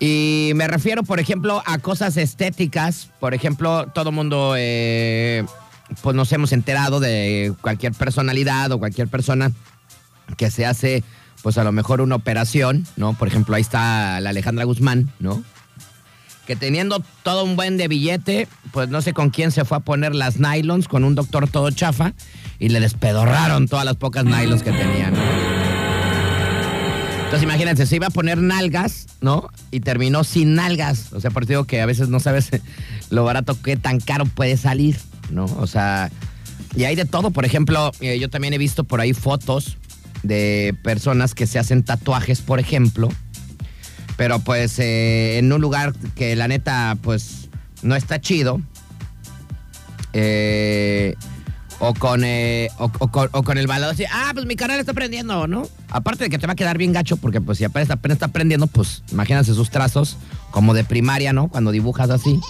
Y 0.00 0.50
me 0.56 0.66
refiero, 0.66 1.04
por 1.04 1.20
ejemplo, 1.20 1.62
a 1.66 1.78
cosas 1.78 2.16
estéticas. 2.16 3.10
Por 3.20 3.32
ejemplo, 3.32 3.86
todo 3.94 4.10
mundo, 4.10 4.54
eh, 4.58 5.44
pues 6.02 6.16
nos 6.16 6.32
hemos 6.32 6.50
enterado 6.50 6.98
de 6.98 7.54
cualquier 7.60 7.92
personalidad 7.92 8.72
o 8.72 8.80
cualquier 8.80 9.06
persona 9.06 9.52
que 10.36 10.50
se 10.50 10.66
hace, 10.66 11.04
pues 11.44 11.58
a 11.58 11.64
lo 11.64 11.70
mejor 11.70 12.00
una 12.00 12.16
operación, 12.16 12.88
¿no? 12.96 13.14
Por 13.14 13.28
ejemplo, 13.28 13.54
ahí 13.54 13.62
está 13.62 14.18
la 14.18 14.30
Alejandra 14.30 14.64
Guzmán, 14.64 15.12
¿no? 15.20 15.44
Que 16.46 16.56
teniendo 16.56 17.02
todo 17.22 17.44
un 17.44 17.56
buen 17.56 17.76
de 17.76 17.88
billete, 17.88 18.48
pues 18.72 18.88
no 18.88 19.02
sé 19.02 19.12
con 19.12 19.30
quién 19.30 19.50
se 19.50 19.64
fue 19.64 19.78
a 19.78 19.80
poner 19.80 20.14
las 20.14 20.38
nylons, 20.38 20.88
con 20.88 21.04
un 21.04 21.14
doctor 21.14 21.48
todo 21.48 21.70
chafa, 21.70 22.14
y 22.58 22.68
le 22.68 22.80
despedorraron 22.80 23.68
todas 23.68 23.84
las 23.84 23.96
pocas 23.96 24.24
nylons 24.24 24.62
que 24.62 24.72
tenía, 24.72 25.10
¿no? 25.10 25.18
Entonces 27.24 27.42
imagínense, 27.42 27.86
se 27.86 27.96
iba 27.96 28.06
a 28.06 28.10
poner 28.10 28.38
nalgas, 28.38 29.08
¿no? 29.20 29.50
Y 29.72 29.80
terminó 29.80 30.22
sin 30.22 30.54
nalgas. 30.54 31.12
O 31.12 31.20
sea, 31.20 31.32
por 31.32 31.42
eso 31.42 31.48
digo 31.50 31.64
que 31.64 31.80
a 31.80 31.86
veces 31.86 32.08
no 32.08 32.20
sabes 32.20 32.50
lo 33.10 33.24
barato 33.24 33.60
que 33.60 33.76
tan 33.76 33.98
caro 33.98 34.26
puede 34.26 34.56
salir, 34.56 34.96
¿no? 35.30 35.44
O 35.44 35.66
sea, 35.66 36.12
y 36.76 36.84
hay 36.84 36.94
de 36.94 37.04
todo. 37.04 37.32
Por 37.32 37.44
ejemplo, 37.44 37.90
eh, 38.00 38.20
yo 38.20 38.30
también 38.30 38.54
he 38.54 38.58
visto 38.58 38.84
por 38.84 39.00
ahí 39.00 39.12
fotos 39.12 39.76
de 40.22 40.76
personas 40.84 41.34
que 41.34 41.48
se 41.48 41.58
hacen 41.58 41.82
tatuajes, 41.82 42.42
por 42.42 42.60
ejemplo. 42.60 43.08
Pero 44.16 44.38
pues 44.40 44.78
eh, 44.78 45.38
en 45.38 45.52
un 45.52 45.60
lugar 45.60 45.94
que 46.14 46.36
la 46.36 46.48
neta, 46.48 46.96
pues 47.02 47.48
no 47.82 47.96
está 47.96 48.20
chido. 48.20 48.60
Eh 50.12 51.14
o 51.78 51.94
con, 51.94 52.24
eh, 52.24 52.68
o, 52.78 52.88
con, 52.88 53.28
o 53.32 53.42
con 53.42 53.58
el 53.58 53.66
balado 53.66 53.92
así, 53.92 54.04
ah, 54.10 54.30
pues 54.32 54.46
mi 54.46 54.56
canal 54.56 54.80
está 54.80 54.94
prendiendo, 54.94 55.46
¿no? 55.46 55.68
Aparte 55.90 56.24
de 56.24 56.30
que 56.30 56.38
te 56.38 56.46
va 56.46 56.54
a 56.54 56.56
quedar 56.56 56.78
bien 56.78 56.92
gacho, 56.92 57.16
porque 57.16 57.40
pues 57.40 57.58
si 57.58 57.64
apenas, 57.64 57.90
apenas 57.90 58.16
está 58.16 58.28
prendiendo, 58.28 58.66
pues 58.66 59.02
imagínate 59.12 59.52
sus 59.52 59.70
trazos 59.70 60.16
como 60.50 60.74
de 60.74 60.84
primaria, 60.84 61.32
¿no? 61.32 61.48
Cuando 61.48 61.70
dibujas 61.70 62.10
así. 62.10 62.40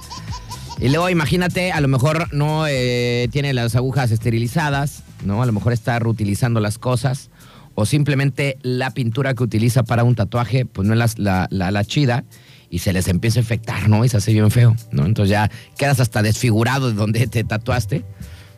Y 0.78 0.88
luego 0.90 1.08
imagínate, 1.08 1.72
a 1.72 1.80
lo 1.80 1.88
mejor 1.88 2.32
no 2.34 2.66
eh, 2.68 3.28
tiene 3.32 3.52
las 3.52 3.74
agujas 3.76 4.10
esterilizadas, 4.10 5.02
¿no? 5.24 5.42
A 5.42 5.46
lo 5.46 5.52
mejor 5.52 5.72
está 5.72 5.98
reutilizando 5.98 6.60
las 6.60 6.78
cosas. 6.78 7.30
O 7.76 7.86
simplemente 7.86 8.58
la 8.62 8.90
pintura 8.90 9.34
que 9.34 9.44
utiliza 9.44 9.84
para 9.84 10.02
un 10.02 10.16
tatuaje, 10.16 10.64
pues 10.64 10.88
no 10.88 10.94
es 10.94 11.18
la, 11.18 11.46
la, 11.50 11.84
chida 11.84 12.24
y 12.70 12.80
se 12.80 12.92
les 12.92 13.06
empieza 13.06 13.38
a 13.38 13.42
infectar, 13.42 13.88
¿no? 13.88 14.04
Y 14.04 14.08
se 14.08 14.16
hace 14.16 14.32
bien 14.32 14.50
feo, 14.50 14.74
¿no? 14.90 15.04
Entonces 15.04 15.30
ya 15.30 15.50
quedas 15.76 16.00
hasta 16.00 16.22
desfigurado 16.22 16.88
de 16.88 16.94
donde 16.94 17.26
te 17.26 17.44
tatuaste. 17.44 18.04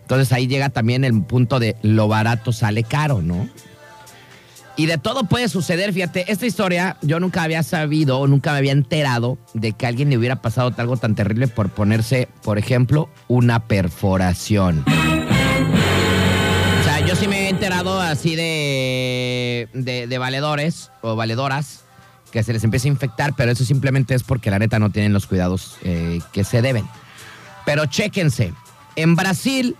Entonces 0.02 0.32
ahí 0.32 0.46
llega 0.46 0.70
también 0.70 1.04
el 1.04 1.20
punto 1.24 1.58
de 1.58 1.76
lo 1.82 2.08
barato 2.08 2.52
sale 2.52 2.84
caro, 2.84 3.20
¿no? 3.20 3.48
Y 4.78 4.86
de 4.86 4.96
todo 4.96 5.24
puede 5.24 5.48
suceder, 5.48 5.92
fíjate, 5.92 6.30
esta 6.30 6.46
historia 6.46 6.96
yo 7.02 7.18
nunca 7.18 7.42
había 7.42 7.64
sabido 7.64 8.20
o 8.20 8.28
nunca 8.28 8.52
me 8.52 8.58
había 8.58 8.70
enterado 8.70 9.36
de 9.52 9.72
que 9.72 9.86
a 9.86 9.88
alguien 9.88 10.08
le 10.08 10.16
hubiera 10.16 10.40
pasado 10.40 10.72
algo 10.76 10.96
tan 10.96 11.16
terrible 11.16 11.48
por 11.48 11.70
ponerse, 11.70 12.28
por 12.44 12.58
ejemplo, 12.58 13.10
una 13.26 13.66
perforación. 13.66 14.84
Yo 17.08 17.16
sí 17.16 17.26
me 17.26 17.46
he 17.46 17.48
enterado 17.48 18.02
así 18.02 18.36
de, 18.36 19.66
de, 19.72 20.18
valedores 20.18 20.90
o 21.00 21.16
valedoras 21.16 21.84
que 22.30 22.42
se 22.42 22.52
les 22.52 22.62
empieza 22.64 22.86
a 22.86 22.90
infectar, 22.90 23.32
pero 23.34 23.50
eso 23.50 23.64
simplemente 23.64 24.14
es 24.14 24.22
porque 24.22 24.50
la 24.50 24.58
neta 24.58 24.78
no 24.78 24.90
tienen 24.90 25.14
los 25.14 25.26
cuidados 25.26 25.78
eh, 25.84 26.20
que 26.32 26.44
se 26.44 26.60
deben. 26.60 26.86
Pero 27.64 27.86
chéquense, 27.86 28.52
en 28.94 29.16
Brasil 29.16 29.74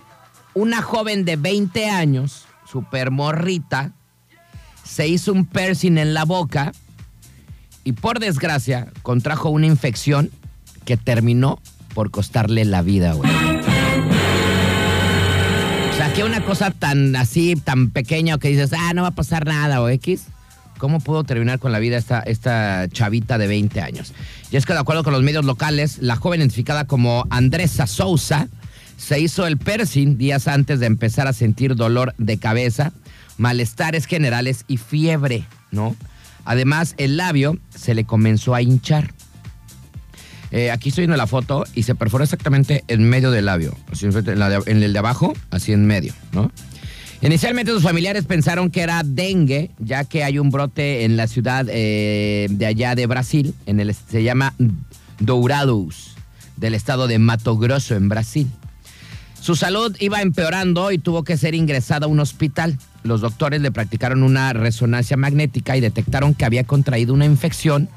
una 0.55 0.81
joven 0.81 1.23
de 1.23 1.35
20 1.35 1.87
años, 1.91 2.47
super 2.65 3.11
morrita, 3.11 3.93
se 4.83 5.07
hizo 5.07 5.31
un 5.31 5.45
piercing 5.45 5.99
en 5.99 6.15
la 6.15 6.25
boca 6.25 6.71
y 7.83 7.91
por 7.91 8.17
desgracia 8.17 8.91
contrajo 9.03 9.49
una 9.49 9.67
infección 9.67 10.31
que 10.83 10.97
terminó 10.97 11.61
por 11.93 12.09
costarle 12.09 12.65
la 12.65 12.81
vida, 12.81 13.13
güey. 13.13 13.29
Sea, 16.09 16.15
que 16.15 16.23
una 16.23 16.43
cosa 16.43 16.71
tan 16.71 17.15
así, 17.15 17.55
tan 17.55 17.89
pequeña 17.89 18.37
que 18.37 18.49
dices, 18.49 18.71
ah, 18.73 18.93
no 18.93 19.03
va 19.03 19.09
a 19.09 19.15
pasar 19.15 19.45
nada 19.45 19.81
o 19.81 19.89
X. 19.89 20.23
¿Cómo 20.77 20.99
pudo 20.99 21.23
terminar 21.23 21.59
con 21.59 21.71
la 21.71 21.79
vida 21.79 21.97
esta, 21.97 22.21
esta 22.21 22.87
chavita 22.89 23.37
de 23.37 23.47
20 23.47 23.81
años? 23.81 24.13
Y 24.51 24.57
es 24.57 24.65
que 24.65 24.73
de 24.73 24.79
acuerdo 24.79 25.03
con 25.03 25.13
los 25.13 25.23
medios 25.23 25.45
locales, 25.45 25.97
la 25.99 26.15
joven 26.15 26.39
identificada 26.39 26.85
como 26.85 27.25
Andresa 27.29 27.85
Sousa 27.85 28.47
se 28.97 29.19
hizo 29.19 29.45
el 29.45 29.57
piercing 29.57 30.17
días 30.17 30.47
antes 30.47 30.79
de 30.79 30.85
empezar 30.85 31.27
a 31.27 31.33
sentir 31.33 31.75
dolor 31.75 32.13
de 32.17 32.37
cabeza, 32.37 32.91
malestares 33.37 34.05
generales 34.05 34.65
y 34.67 34.77
fiebre, 34.77 35.45
¿no? 35.71 35.95
Además, 36.45 36.95
el 36.97 37.17
labio 37.17 37.57
se 37.69 37.93
le 37.93 38.05
comenzó 38.05 38.55
a 38.55 38.61
hinchar. 38.61 39.13
Eh, 40.51 40.71
aquí 40.71 40.89
estoy 40.89 41.03
viendo 41.03 41.17
la 41.17 41.27
foto 41.27 41.65
y 41.75 41.83
se 41.83 41.95
perforó 41.95 42.23
exactamente 42.23 42.83
en 42.87 43.07
medio 43.07 43.31
del 43.31 43.45
labio, 43.45 43.75
en, 44.01 44.83
el 44.83 44.93
de 44.93 44.99
abajo, 44.99 45.33
así 45.51 45.73
en 45.73 45.85
medio. 45.85 46.13
Inicialmente 47.21 47.71
sus 47.71 47.83
familiares 47.83 48.25
pensaron 48.25 48.71
que 48.71 48.81
era 48.81 49.03
dengue, 49.03 49.71
ya 49.77 50.05
que 50.05 50.23
hay 50.23 50.39
un 50.39 50.49
brote 50.49 51.03
en 51.03 51.17
la 51.17 51.27
ciudad 51.27 51.65
eh, 51.69 52.47
de 52.49 52.65
allá 52.65 52.95
de 52.95 53.05
Brasil, 53.05 53.53
en 53.65 53.79
el, 53.79 53.93
se 53.93 54.23
llama 54.23 54.55
Dourados, 55.19 56.15
del 56.55 56.73
estado 56.73 57.07
de 57.07 57.19
Mato 57.19 57.57
Grosso, 57.57 57.95
en 57.95 58.09
Brasil. 58.09 58.47
Su 59.41 59.55
salud 59.55 59.95
iba 59.99 60.21
empeorando 60.21 60.91
y 60.91 60.97
tuvo 60.97 61.23
que 61.23 61.37
ser 61.37 61.55
ingresada 61.55 62.05
a 62.05 62.09
un 62.09 62.19
hospital. 62.19 62.77
Los 63.03 63.21
doctores 63.21 63.61
le 63.61 63.71
practicaron 63.71 64.23
una 64.23 64.51
resonancia 64.53 65.15
magnética 65.15 65.77
y 65.77 65.81
detectaron 65.81 66.33
que 66.33 66.45
había 66.45 66.65
contraído 66.65 67.13
una 67.13 67.25
infección 67.25 67.89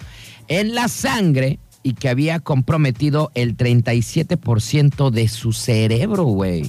en 0.49 0.75
la 0.75 0.89
sangre 0.89 1.59
y 1.83 1.95
que 1.95 2.09
había 2.09 2.41
comprometido 2.41 3.31
el 3.35 3.57
37% 3.57 5.11
de 5.11 5.29
su 5.29 5.53
cerebro, 5.53 6.25
güey. 6.25 6.67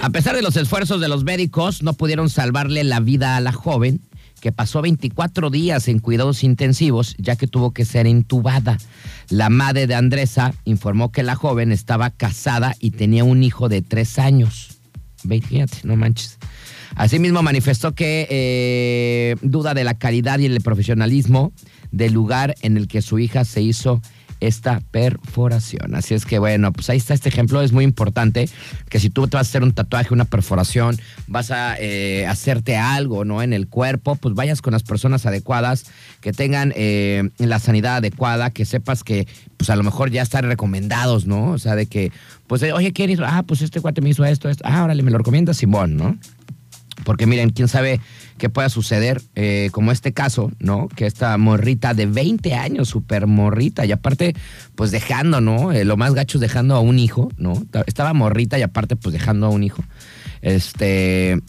A 0.00 0.10
pesar 0.10 0.36
de 0.36 0.42
los 0.42 0.56
esfuerzos 0.56 1.00
de 1.00 1.08
los 1.08 1.24
médicos, 1.24 1.82
no 1.82 1.92
pudieron 1.92 2.30
salvarle 2.30 2.84
la 2.84 3.00
vida 3.00 3.36
a 3.36 3.40
la 3.40 3.52
joven 3.52 4.00
que 4.40 4.52
pasó 4.52 4.80
24 4.82 5.50
días 5.50 5.88
en 5.88 5.98
cuidados 5.98 6.44
intensivos 6.44 7.14
ya 7.18 7.36
que 7.36 7.46
tuvo 7.46 7.72
que 7.72 7.84
ser 7.84 8.06
intubada. 8.06 8.78
La 9.28 9.50
madre 9.50 9.86
de 9.86 9.94
Andresa 9.94 10.54
informó 10.64 11.10
que 11.12 11.22
la 11.22 11.34
joven 11.34 11.72
estaba 11.72 12.10
casada 12.10 12.74
y 12.80 12.92
tenía 12.92 13.24
un 13.24 13.42
hijo 13.42 13.68
de 13.68 13.82
tres 13.82 14.18
años. 14.18 14.78
Fíjate, 15.28 15.78
no 15.82 15.96
manches. 15.96 16.38
Asimismo 16.94 17.42
manifestó 17.42 17.94
que 17.94 18.26
eh, 18.30 19.36
duda 19.42 19.74
de 19.74 19.84
la 19.84 19.94
calidad 19.94 20.38
y 20.38 20.46
el 20.46 20.60
profesionalismo 20.60 21.52
del 21.90 22.12
lugar 22.12 22.54
en 22.62 22.76
el 22.76 22.88
que 22.88 23.02
su 23.02 23.18
hija 23.18 23.44
se 23.44 23.62
hizo 23.62 24.00
esta 24.40 24.80
perforación. 24.90 25.94
Así 25.94 26.14
es 26.14 26.24
que 26.24 26.38
bueno, 26.38 26.72
pues 26.72 26.88
ahí 26.90 26.98
está 26.98 27.14
este 27.14 27.28
ejemplo. 27.28 27.60
Es 27.62 27.72
muy 27.72 27.84
importante 27.84 28.48
que 28.88 29.00
si 29.00 29.10
tú 29.10 29.26
te 29.26 29.36
vas 29.36 29.48
a 29.48 29.50
hacer 29.50 29.62
un 29.62 29.72
tatuaje, 29.72 30.14
una 30.14 30.24
perforación, 30.24 30.98
vas 31.26 31.50
a 31.50 31.76
eh, 31.78 32.26
hacerte 32.26 32.76
algo, 32.76 33.24
¿no? 33.24 33.42
En 33.42 33.52
el 33.52 33.68
cuerpo, 33.68 34.16
pues 34.16 34.34
vayas 34.34 34.62
con 34.62 34.72
las 34.72 34.82
personas 34.82 35.26
adecuadas, 35.26 35.86
que 36.20 36.32
tengan 36.32 36.72
eh, 36.76 37.30
la 37.38 37.58
sanidad 37.58 37.96
adecuada, 37.96 38.50
que 38.50 38.64
sepas 38.64 39.02
que 39.02 39.26
pues 39.56 39.70
a 39.70 39.76
lo 39.76 39.82
mejor 39.82 40.10
ya 40.10 40.22
están 40.22 40.44
recomendados, 40.44 41.26
¿no? 41.26 41.50
O 41.50 41.58
sea, 41.58 41.74
de 41.74 41.86
que, 41.86 42.12
pues, 42.46 42.62
oye, 42.62 42.92
¿quién 42.92 43.10
hizo? 43.10 43.24
Ah, 43.26 43.42
pues 43.46 43.60
este 43.62 43.80
cuate 43.80 44.00
me 44.00 44.10
hizo 44.10 44.24
esto, 44.24 44.48
esto. 44.48 44.62
Ah, 44.64 44.84
órale, 44.84 45.02
me 45.02 45.10
lo 45.10 45.18
recomienda 45.18 45.52
Simón, 45.52 45.96
¿no? 45.96 46.16
Porque 47.08 47.24
miren, 47.24 47.48
quién 47.48 47.68
sabe 47.68 48.02
qué 48.36 48.50
pueda 48.50 48.68
suceder, 48.68 49.22
eh, 49.34 49.70
como 49.72 49.92
este 49.92 50.12
caso, 50.12 50.52
¿no? 50.58 50.88
Que 50.88 51.06
esta 51.06 51.38
morrita 51.38 51.94
de 51.94 52.04
20 52.04 52.52
años, 52.52 52.90
súper 52.90 53.26
morrita, 53.26 53.86
y 53.86 53.92
aparte, 53.92 54.36
pues 54.74 54.90
dejando, 54.90 55.40
¿no? 55.40 55.72
Eh, 55.72 55.86
lo 55.86 55.96
más 55.96 56.12
gacho 56.12 56.36
es 56.36 56.42
dejando 56.42 56.76
a 56.76 56.80
un 56.80 56.98
hijo, 56.98 57.30
¿no? 57.38 57.54
Estaba 57.86 58.12
morrita 58.12 58.58
y 58.58 58.62
aparte, 58.62 58.94
pues 58.94 59.14
dejando 59.14 59.46
a 59.46 59.48
un 59.48 59.64
hijo. 59.64 59.82
Este, 60.42 61.40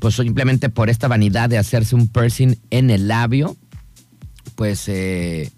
pues 0.00 0.16
simplemente 0.16 0.68
por 0.68 0.90
esta 0.90 1.06
vanidad 1.06 1.48
de 1.48 1.58
hacerse 1.58 1.94
un 1.94 2.08
piercing 2.08 2.56
en 2.70 2.90
el 2.90 3.06
labio, 3.06 3.56
pues 4.56 4.88
eh, 4.88 5.52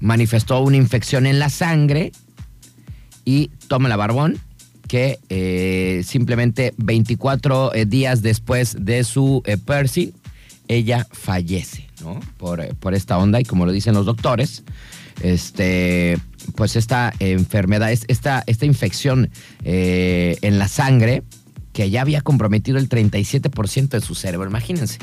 manifestó 0.00 0.60
una 0.60 0.78
infección 0.78 1.26
en 1.26 1.38
la 1.38 1.50
sangre 1.50 2.10
y 3.26 3.50
toma 3.68 3.90
la 3.90 3.96
barbón 3.96 4.40
que 4.88 5.20
eh, 5.28 6.02
simplemente 6.04 6.74
24 6.78 7.74
eh, 7.74 7.84
días 7.84 8.22
después 8.22 8.76
de 8.80 9.04
su 9.04 9.42
eh, 9.44 9.56
piercing, 9.56 10.12
ella 10.66 11.06
fallece, 11.12 11.86
¿no? 12.00 12.18
Por, 12.38 12.74
por, 12.76 12.94
esta 12.94 13.18
onda 13.18 13.40
y 13.40 13.44
como 13.44 13.66
lo 13.66 13.72
dicen 13.72 13.94
los 13.94 14.06
doctores, 14.06 14.64
este, 15.22 16.18
pues 16.56 16.76
esta 16.76 17.12
enfermedad, 17.20 17.92
esta, 17.92 18.42
esta 18.46 18.66
infección 18.66 19.30
en 19.64 20.58
la 20.58 20.68
sangre 20.68 21.22
que 21.72 21.90
ya 21.90 22.02
había 22.02 22.20
comprometido 22.22 22.78
el 22.78 22.88
37% 22.88 23.88
de 23.88 24.00
su 24.00 24.14
cerebro, 24.14 24.48
imagínense, 24.48 24.98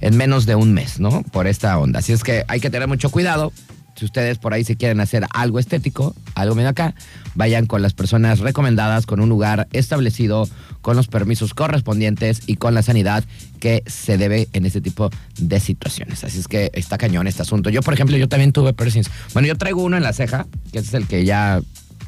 en 0.00 0.16
menos 0.16 0.46
de 0.46 0.54
un 0.54 0.72
mes, 0.72 0.98
¿no? 0.98 1.22
Por 1.24 1.46
esta 1.46 1.78
onda. 1.78 1.98
Así 1.98 2.12
es 2.12 2.24
que 2.24 2.44
hay 2.48 2.60
que 2.60 2.70
tener 2.70 2.88
mucho 2.88 3.10
cuidado 3.10 3.52
si 3.96 4.04
ustedes 4.04 4.38
por 4.38 4.52
ahí 4.52 4.64
se 4.64 4.76
quieren 4.76 5.00
hacer 5.00 5.26
algo 5.32 5.58
estético, 5.58 6.14
algo 6.34 6.54
medio 6.54 6.68
acá, 6.68 6.94
vayan 7.34 7.66
con 7.66 7.82
las 7.82 7.94
personas 7.94 8.40
recomendadas, 8.40 9.06
con 9.06 9.20
un 9.20 9.28
lugar 9.28 9.68
establecido, 9.72 10.48
con 10.82 10.96
los 10.96 11.08
permisos 11.08 11.54
correspondientes 11.54 12.42
y 12.46 12.56
con 12.56 12.74
la 12.74 12.82
sanidad 12.82 13.24
que 13.58 13.82
se 13.86 14.18
debe 14.18 14.48
en 14.52 14.66
este 14.66 14.80
tipo 14.80 15.10
de 15.38 15.60
situaciones. 15.60 16.24
Así 16.24 16.38
es 16.38 16.46
que 16.46 16.70
está 16.74 16.98
cañón 16.98 17.26
este 17.26 17.42
asunto. 17.42 17.70
Yo, 17.70 17.80
por 17.82 17.94
ejemplo, 17.94 18.16
yo 18.16 18.28
también 18.28 18.52
tuve 18.52 18.72
piercings. 18.74 19.10
Bueno, 19.32 19.48
yo 19.48 19.56
traigo 19.56 19.82
uno 19.82 19.96
en 19.96 20.02
la 20.02 20.12
ceja, 20.12 20.46
que 20.72 20.78
es 20.78 20.92
el 20.94 21.06
que 21.06 21.24
ya 21.24 21.60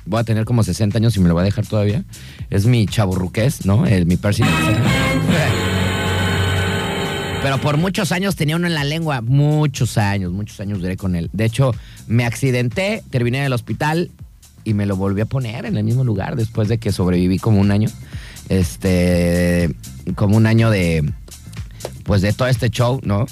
voy 0.04 0.20
a 0.20 0.24
tener 0.24 0.44
como 0.44 0.62
60 0.62 0.98
años 0.98 1.16
y 1.16 1.20
me 1.20 1.28
lo 1.28 1.34
voy 1.34 1.42
a 1.42 1.44
dejar 1.44 1.66
todavía. 1.66 2.04
Es 2.50 2.66
mi 2.66 2.86
chaburruqués, 2.86 3.64
¿no? 3.66 3.86
El, 3.86 4.06
mi 4.06 4.16
piercing 4.16 4.44
en 4.44 4.52
la 4.52 4.66
ceja. 4.66 5.67
Pero 7.48 7.62
por 7.62 7.78
muchos 7.78 8.12
años 8.12 8.36
tenía 8.36 8.56
uno 8.56 8.66
en 8.66 8.74
la 8.74 8.84
lengua. 8.84 9.22
Muchos 9.22 9.96
años, 9.96 10.32
muchos 10.32 10.60
años 10.60 10.82
duré 10.82 10.98
con 10.98 11.16
él. 11.16 11.30
De 11.32 11.46
hecho, 11.46 11.74
me 12.06 12.26
accidenté, 12.26 13.02
terminé 13.08 13.38
en 13.38 13.44
el 13.44 13.54
hospital 13.54 14.10
y 14.64 14.74
me 14.74 14.84
lo 14.84 14.96
volví 14.96 15.22
a 15.22 15.24
poner 15.24 15.64
en 15.64 15.78
el 15.78 15.82
mismo 15.82 16.04
lugar 16.04 16.36
después 16.36 16.68
de 16.68 16.76
que 16.76 16.92
sobreviví 16.92 17.38
como 17.38 17.58
un 17.58 17.70
año. 17.70 17.88
Este, 18.50 19.74
como 20.14 20.36
un 20.36 20.44
año 20.44 20.68
de, 20.68 21.10
pues 22.02 22.20
de 22.20 22.34
todo 22.34 22.48
este 22.48 22.68
show, 22.68 23.00
¿no? 23.02 23.24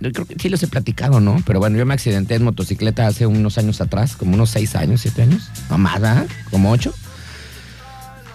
Creo 0.00 0.24
que 0.24 0.36
sí 0.38 0.48
los 0.48 0.62
he 0.62 0.66
platicado, 0.66 1.20
¿no? 1.20 1.36
Pero 1.44 1.58
bueno, 1.58 1.76
yo 1.76 1.84
me 1.84 1.92
accidenté 1.92 2.36
en 2.36 2.42
motocicleta 2.42 3.06
hace 3.06 3.26
unos 3.26 3.58
años 3.58 3.82
atrás, 3.82 4.16
como 4.16 4.32
unos 4.32 4.48
seis 4.48 4.74
años, 4.76 5.02
siete 5.02 5.20
años. 5.20 5.50
No 5.68 5.76
más, 5.76 6.00
¿verdad? 6.00 6.26
Como 6.50 6.70
ocho. 6.70 6.94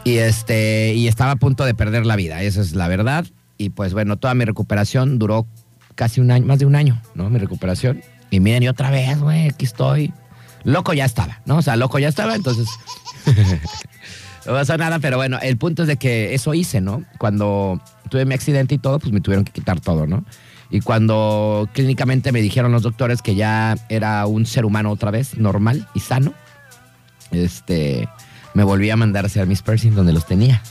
Y 0.03 0.17
este, 0.17 0.93
y 0.93 1.08
estaba 1.08 1.31
a 1.31 1.38
punto 1.38 1.65
de 1.65 1.74
perder 1.74 2.05
la 2.05 2.15
vida, 2.15 2.43
esa 2.43 2.62
es 2.62 2.75
la 2.75 2.88
verdad. 2.88 3.25
Y 3.62 3.70
pues 3.70 3.94
bueno, 3.94 4.18
toda 4.18 4.34
mi 4.34 4.44
recuperación 4.44 5.20
duró 5.20 5.46
casi 5.94 6.20
un 6.20 6.32
año, 6.32 6.48
más 6.48 6.58
de 6.58 6.65
un 6.65 6.75
año, 6.75 7.00
¿no? 7.13 7.30
Mi 7.30 7.38
recuperación. 7.38 8.01
Y 8.32 8.39
miren, 8.39 8.63
y 8.63 8.68
otra 8.68 8.89
vez, 8.89 9.20
güey, 9.20 9.50
aquí 9.50 9.65
estoy. 9.65 10.12
Loco 10.63 10.94
ya 10.94 11.06
estaba, 11.06 11.41
¿no? 11.46 11.58
O 11.58 11.62
sea, 11.62 11.75
loco 11.75 12.00
ya 12.00 12.08
estaba, 12.08 12.34
entonces. 12.34 12.67
no 14.47 14.54
pasó 14.54 14.78
nada, 14.78 14.97
pero 14.97 15.17
bueno, 15.17 15.38
el 15.43 15.58
punto 15.58 15.84
es 15.84 15.88
de 15.88 15.97
que 15.97 16.34
eso 16.34 16.56
hice, 16.56 16.82
¿no? 16.82 17.04
Cuando 17.19 17.80
tuve 18.10 18.26
mi 18.26 18.34
accidente 18.34 18.74
y 18.74 18.78
todo, 18.80 18.97
pues 18.97 19.13
me 19.13 19.21
tuvieron 19.21 19.45
que 19.45 19.52
quitar 19.52 19.80
todo, 19.80 20.08
¿no? 20.08 20.26
Y 20.71 20.82
cuando 20.82 21.69
clínicamente 21.74 22.32
me 22.32 22.41
dijeron 22.41 22.71
los 22.71 22.82
doctores 22.82 23.21
que 23.21 23.36
ya 23.36 23.76
era 23.89 24.26
un 24.26 24.47
ser 24.47 24.65
humano 24.65 24.89
otra 24.89 25.12
vez, 25.12 25.38
normal 25.38 25.88
y 25.93 26.00
sano, 26.00 26.34
este, 27.30 28.10
me 28.56 28.63
volví 28.63 28.89
a 28.89 28.97
mandar 28.97 29.26
a 29.26 29.28
hacer 29.28 29.45
mis 29.45 29.62
piercings 29.62 29.95
donde 29.95 30.13
los 30.13 30.26
tenía. 30.26 30.63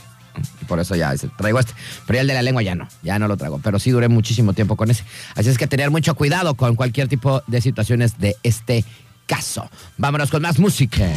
Por 0.67 0.79
eso 0.79 0.95
ya 0.95 1.13
traigo 1.37 1.59
este. 1.59 1.73
Pero 2.05 2.17
ya 2.17 2.21
el 2.21 2.27
de 2.27 2.33
la 2.33 2.41
lengua 2.41 2.61
ya 2.61 2.75
no, 2.75 2.87
ya 3.03 3.19
no 3.19 3.27
lo 3.27 3.37
traigo. 3.37 3.59
Pero 3.59 3.79
sí 3.79 3.91
duré 3.91 4.07
muchísimo 4.07 4.53
tiempo 4.53 4.75
con 4.75 4.89
ese. 4.89 5.03
Así 5.35 5.49
es 5.49 5.57
que 5.57 5.67
tener 5.67 5.91
mucho 5.91 6.15
cuidado 6.15 6.55
con 6.55 6.75
cualquier 6.75 7.07
tipo 7.07 7.43
de 7.47 7.61
situaciones 7.61 8.19
de 8.19 8.35
este 8.43 8.85
caso. 9.25 9.69
Vámonos 9.97 10.29
con 10.29 10.41
más 10.41 10.59
música. 10.59 11.07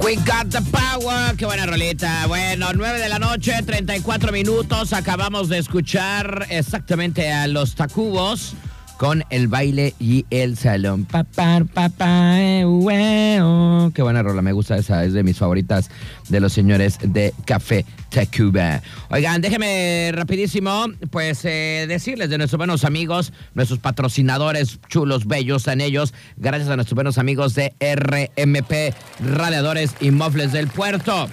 We 0.00 0.16
got 0.16 0.48
the 0.50 0.62
power. 0.70 1.36
Qué 1.36 1.44
buena 1.44 1.66
rolita. 1.66 2.26
Bueno, 2.28 2.68
9 2.72 2.98
de 2.98 3.08
la 3.08 3.18
noche, 3.18 3.52
34 3.62 4.32
minutos. 4.32 4.92
Acabamos 4.92 5.48
de 5.48 5.58
escuchar 5.58 6.46
exactamente 6.48 7.30
a 7.30 7.46
los 7.46 7.74
Tacubos 7.74 8.54
con 8.98 9.24
el 9.30 9.48
baile 9.48 9.94
y 9.98 10.26
el 10.28 10.58
salón. 10.58 11.06
Papá, 11.06 11.64
papá, 11.72 12.40
eh, 12.40 12.64
oh. 12.66 13.90
Qué 13.94 14.02
buena 14.02 14.22
rola, 14.22 14.42
me 14.42 14.52
gusta 14.52 14.76
esa, 14.76 15.04
es 15.04 15.12
de 15.12 15.22
mis 15.22 15.38
favoritas 15.38 15.88
de 16.28 16.40
los 16.40 16.52
señores 16.52 16.98
de 17.00 17.32
Café 17.46 17.86
Tacuba. 18.10 18.82
Oigan, 19.10 19.40
déjenme 19.40 20.10
rapidísimo, 20.12 20.86
pues 21.10 21.44
eh, 21.44 21.86
decirles 21.88 22.28
de 22.28 22.38
nuestros 22.38 22.58
buenos 22.58 22.84
amigos, 22.84 23.32
nuestros 23.54 23.78
patrocinadores 23.78 24.80
chulos, 24.88 25.26
bellos 25.26 25.68
en 25.68 25.80
ellos, 25.80 26.12
gracias 26.36 26.68
a 26.68 26.76
nuestros 26.76 26.96
buenos 26.96 27.18
amigos 27.18 27.54
de 27.54 27.72
RMP, 27.80 28.94
Radiadores 29.20 29.94
y 30.00 30.10
Mofles 30.10 30.52
del 30.52 30.66
Puerto. 30.66 31.28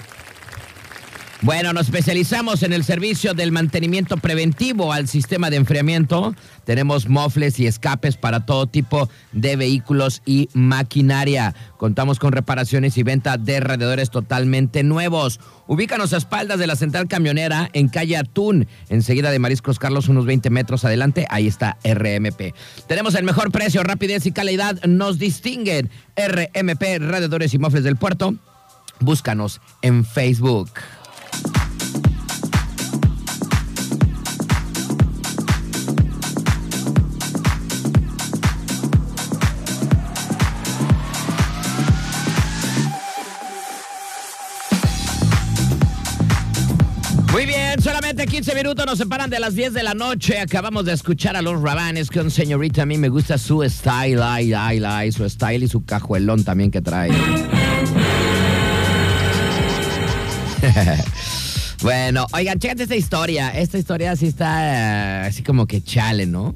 Bueno, 1.45 1.73
nos 1.73 1.85
especializamos 1.85 2.63
en 2.63 2.73
el 2.73 2.83
servicio 2.83 3.35
del 3.35 3.51
mantenimiento 3.51 4.17
preventivo 4.17 4.91
al 4.91 5.07
sistema 5.07 5.51
de 5.51 5.57
enfriamiento. 5.57 6.33
Tenemos 6.63 7.07
mofles 7.07 7.59
y 7.59 7.67
escapes 7.67 8.17
para 8.17 8.47
todo 8.47 8.65
tipo 8.65 9.11
de 9.31 9.55
vehículos 9.55 10.23
y 10.25 10.49
maquinaria. 10.55 11.53
Contamos 11.77 12.17
con 12.17 12.31
reparaciones 12.31 12.97
y 12.97 13.03
venta 13.03 13.37
de 13.37 13.59
radiadores 13.59 14.09
totalmente 14.09 14.81
nuevos. 14.81 15.39
Ubícanos 15.67 16.13
a 16.13 16.17
espaldas 16.17 16.57
de 16.57 16.65
la 16.65 16.75
central 16.75 17.07
camionera 17.07 17.69
en 17.73 17.89
calle 17.89 18.17
Atún, 18.17 18.67
enseguida 18.89 19.29
de 19.29 19.37
Mariscos 19.37 19.77
Carlos, 19.77 20.09
unos 20.09 20.25
20 20.25 20.49
metros 20.49 20.83
adelante. 20.83 21.27
Ahí 21.29 21.45
está 21.45 21.77
RMP. 21.83 22.55
Tenemos 22.87 23.13
el 23.13 23.23
mejor 23.23 23.51
precio, 23.51 23.83
rapidez 23.83 24.25
y 24.25 24.31
calidad. 24.31 24.83
Nos 24.85 25.19
distinguen 25.19 25.91
RMP, 26.17 26.97
Radiadores 27.01 27.53
y 27.53 27.59
Mofles 27.59 27.83
del 27.83 27.97
Puerto. 27.97 28.33
Búscanos 28.99 29.61
en 29.83 30.05
Facebook. 30.05 30.71
Bien, 48.05 48.05
solamente 48.05 48.25
15 48.25 48.55
minutos 48.55 48.85
nos 48.85 48.97
separan 48.97 49.29
de 49.29 49.39
las 49.39 49.55
10 49.55 49.73
de 49.73 49.83
la 49.83 49.93
noche. 49.93 50.39
Acabamos 50.39 50.85
de 50.85 50.93
escuchar 50.93 51.35
a 51.35 51.41
los 51.41 51.61
Rabanes 51.61 52.09
con 52.09 52.31
señorita. 52.31 52.83
A 52.83 52.85
mí 52.85 52.97
me 52.97 53.09
gusta 53.09 53.37
su 53.37 53.63
style, 53.63 54.21
ay, 54.21 54.53
ay, 54.53 54.81
ay, 54.85 55.11
su 55.11 55.27
style 55.29 55.63
y 55.63 55.67
su 55.67 55.85
cajuelón 55.85 56.43
también 56.43 56.71
que 56.71 56.81
trae. 56.81 57.09
bueno, 61.81 62.25
oigan, 62.33 62.59
chécate 62.59 62.83
esta 62.83 62.95
historia. 62.95 63.49
Esta 63.49 63.77
historia 63.77 64.15
sí 64.15 64.27
está 64.27 65.23
eh, 65.23 65.27
así 65.27 65.43
como 65.43 65.65
que 65.65 65.83
chale, 65.83 66.25
¿no? 66.25 66.55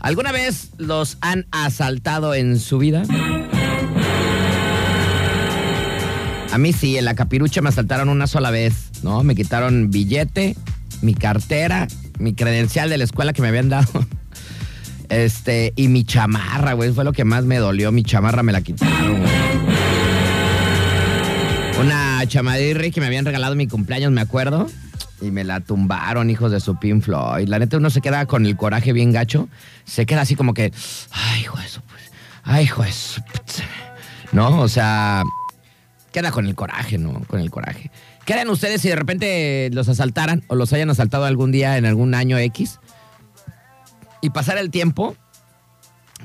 ¿Alguna 0.00 0.32
vez 0.32 0.70
los 0.76 1.18
han 1.20 1.46
asaltado 1.50 2.34
en 2.34 2.58
su 2.60 2.78
vida? 2.78 3.04
A 6.52 6.58
mí 6.58 6.72
sí, 6.72 6.96
en 6.96 7.04
la 7.04 7.14
capirucha 7.14 7.60
me 7.62 7.70
asaltaron 7.70 8.08
una 8.08 8.28
sola 8.28 8.52
vez, 8.52 8.90
¿no? 9.02 9.24
Me 9.24 9.34
quitaron 9.34 9.90
billete, 9.90 10.54
mi 11.04 11.14
cartera, 11.14 11.86
mi 12.18 12.34
credencial 12.34 12.88
de 12.88 12.98
la 12.98 13.04
escuela 13.04 13.32
que 13.32 13.42
me 13.42 13.48
habían 13.48 13.68
dado. 13.68 13.88
Este, 15.10 15.74
y 15.76 15.88
mi 15.88 16.02
chamarra, 16.02 16.72
güey, 16.72 16.90
fue 16.92 17.04
lo 17.04 17.12
que 17.12 17.24
más 17.24 17.44
me 17.44 17.58
dolió. 17.58 17.92
Mi 17.92 18.02
chamarra 18.02 18.42
me 18.42 18.52
la 18.52 18.62
quitaron, 18.62 19.20
güey. 19.20 19.32
Una 21.80 22.26
chamarra 22.26 22.58
que 22.58 23.00
me 23.00 23.06
habían 23.06 23.26
regalado 23.26 23.54
mi 23.54 23.68
cumpleaños, 23.68 24.10
me 24.12 24.22
acuerdo. 24.22 24.66
Y 25.20 25.30
me 25.30 25.44
la 25.44 25.60
tumbaron, 25.60 26.30
hijos 26.30 26.50
de 26.50 26.58
su 26.58 26.78
Pink 26.78 27.02
Floyd. 27.02 27.46
La 27.48 27.58
neta, 27.58 27.76
uno 27.76 27.90
se 27.90 28.00
queda 28.00 28.24
con 28.26 28.46
el 28.46 28.56
coraje 28.56 28.92
bien 28.92 29.12
gacho. 29.12 29.48
Se 29.84 30.06
queda 30.06 30.22
así 30.22 30.34
como 30.36 30.54
que, 30.54 30.72
ay, 31.12 31.42
hijo 31.42 31.58
de 31.58 31.68
su, 31.68 31.80
ay, 32.42 32.64
hijo 32.64 32.82
de 32.82 32.92
su, 32.92 33.22
pues". 33.22 33.62
¿no? 34.32 34.60
O 34.60 34.68
sea, 34.68 35.22
queda 36.12 36.30
con 36.32 36.46
el 36.46 36.54
coraje, 36.54 36.96
¿no? 36.96 37.20
Con 37.26 37.40
el 37.40 37.50
coraje. 37.50 37.90
¿Qué 38.24 38.32
harían 38.32 38.48
ustedes 38.48 38.80
si 38.80 38.88
de 38.88 38.96
repente 38.96 39.70
los 39.72 39.88
asaltaran 39.88 40.42
o 40.48 40.54
los 40.54 40.72
hayan 40.72 40.90
asaltado 40.90 41.24
algún 41.24 41.52
día 41.52 41.76
en 41.76 41.84
algún 41.84 42.14
año 42.14 42.38
X? 42.38 42.80
Y 44.22 44.30
pasar 44.30 44.56
el 44.56 44.70
tiempo, 44.70 45.14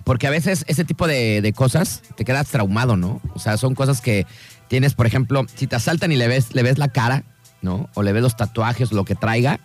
porque 0.06 0.28
a 0.28 0.30
veces 0.30 0.64
ese 0.68 0.86
tipo 0.86 1.08
de, 1.08 1.42
de 1.42 1.54
cosas 1.54 2.02
te 2.16 2.24
quedas 2.24 2.48
traumado, 2.48 2.96
¿no? 2.96 3.22
O 3.34 3.40
sea, 3.40 3.58
son 3.58 3.76
cosas 3.76 4.00
que 4.00 4.26
tienes, 4.70 4.94
por 4.94 5.08
ejemplo, 5.08 5.46
si 5.56 5.68
te 5.68 5.76
asaltan 5.76 6.14
y 6.14 6.16
le 6.16 6.30
ves, 6.30 6.54
le 6.54 6.64
ves 6.64 6.78
la 6.78 6.88
cara, 6.88 7.26
¿no? 7.62 7.90
O 7.96 8.04
le 8.04 8.14
ves 8.14 8.24
los 8.24 8.38
tatuajes, 8.38 8.94
lo 8.94 9.04
que 9.04 9.16
traiga, 9.16 9.60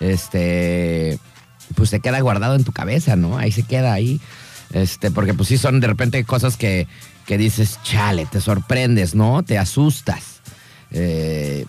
este, 0.00 1.18
pues 1.74 1.88
se 1.88 2.00
queda 2.00 2.20
guardado 2.20 2.54
en 2.54 2.64
tu 2.64 2.72
cabeza, 2.72 3.16
¿no? 3.16 3.38
Ahí 3.38 3.52
se 3.52 3.62
queda 3.62 3.94
ahí, 3.94 4.20
este, 4.74 5.10
porque 5.10 5.32
pues 5.32 5.48
sí 5.48 5.56
son 5.56 5.80
de 5.80 5.86
repente 5.86 6.22
cosas 6.24 6.58
que, 6.58 6.86
que 7.24 7.38
dices, 7.38 7.78
chale, 7.82 8.26
te 8.26 8.42
sorprendes, 8.42 9.14
¿no? 9.14 9.42
Te 9.42 9.56
asustas. 9.56 10.41
Eh, 10.92 11.66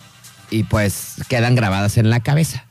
y 0.50 0.64
pues 0.64 1.16
quedan 1.30 1.56
grabadas 1.56 1.98
en 1.98 2.10
la 2.10 2.20
cabeza. 2.20 2.66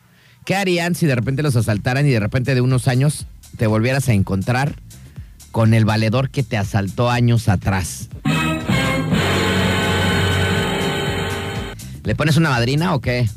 ¿Qué 0.44 0.56
harían 0.56 0.94
si 0.94 1.06
de 1.06 1.14
repente 1.14 1.42
los 1.42 1.56
asaltaran 1.56 2.06
y 2.06 2.10
de 2.10 2.20
repente 2.20 2.54
de 2.54 2.60
unos 2.60 2.88
años 2.88 3.26
te 3.56 3.66
volvieras 3.66 4.08
a 4.08 4.12
encontrar 4.12 4.74
con 5.50 5.74
el 5.74 5.84
valedor 5.84 6.30
que 6.30 6.42
te 6.42 6.56
asaltó 6.56 7.10
años 7.10 7.48
atrás? 7.48 8.08
¿Le 12.04 12.16
pones 12.16 12.36
una 12.36 12.50
madrina 12.50 12.94
o 12.94 13.00
qué? 13.00 13.28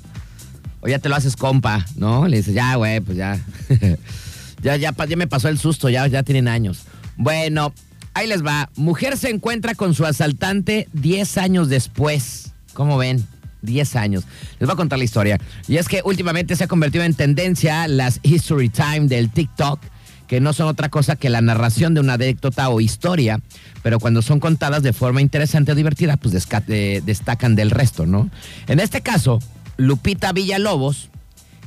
O 0.81 0.87
ya 0.87 0.99
te 0.99 1.09
lo 1.09 1.15
haces 1.15 1.35
compa, 1.35 1.85
¿no? 1.95 2.27
Le 2.27 2.37
dices, 2.37 2.53
ya, 2.53 2.75
güey, 2.75 2.99
pues 2.99 3.17
ya. 3.17 3.39
ya, 4.61 4.75
ya, 4.75 4.93
ya 5.07 5.17
me 5.17 5.27
pasó 5.27 5.49
el 5.49 5.59
susto, 5.59 5.89
ya, 5.89 6.07
ya 6.07 6.23
tienen 6.23 6.47
años. 6.47 6.83
Bueno, 7.17 7.73
ahí 8.13 8.27
les 8.27 8.43
va. 8.43 8.69
Mujer 8.75 9.17
se 9.17 9.29
encuentra 9.29 9.75
con 9.75 9.93
su 9.93 10.05
asaltante 10.05 10.87
10 10.93 11.37
años 11.37 11.69
después. 11.69 12.54
¿Cómo 12.75 12.99
ven? 12.99 13.25
10 13.63 13.95
años. 13.95 14.23
Les 14.59 14.67
voy 14.67 14.73
a 14.73 14.77
contar 14.77 14.99
la 14.99 15.05
historia. 15.05 15.39
Y 15.67 15.77
es 15.77 15.87
que 15.87 16.01
últimamente 16.05 16.55
se 16.55 16.65
ha 16.65 16.67
convertido 16.67 17.03
en 17.03 17.15
tendencia 17.15 17.87
las 17.87 18.19
History 18.21 18.69
Time 18.69 19.07
del 19.07 19.31
TikTok, 19.31 19.79
que 20.27 20.39
no 20.39 20.53
son 20.53 20.67
otra 20.67 20.89
cosa 20.89 21.15
que 21.15 21.29
la 21.29 21.41
narración 21.41 21.95
de 21.95 22.01
una 22.01 22.13
anécdota 22.13 22.69
o 22.69 22.81
historia, 22.81 23.39
pero 23.81 23.99
cuando 23.99 24.21
son 24.21 24.39
contadas 24.39 24.83
de 24.83 24.93
forma 24.93 25.21
interesante 25.21 25.71
o 25.71 25.75
divertida, 25.75 26.17
pues 26.17 26.33
destacan 26.33 27.55
del 27.55 27.71
resto, 27.71 28.05
¿no? 28.05 28.29
En 28.67 28.79
este 28.79 29.01
caso, 29.01 29.39
Lupita 29.77 30.31
Villalobos, 30.31 31.09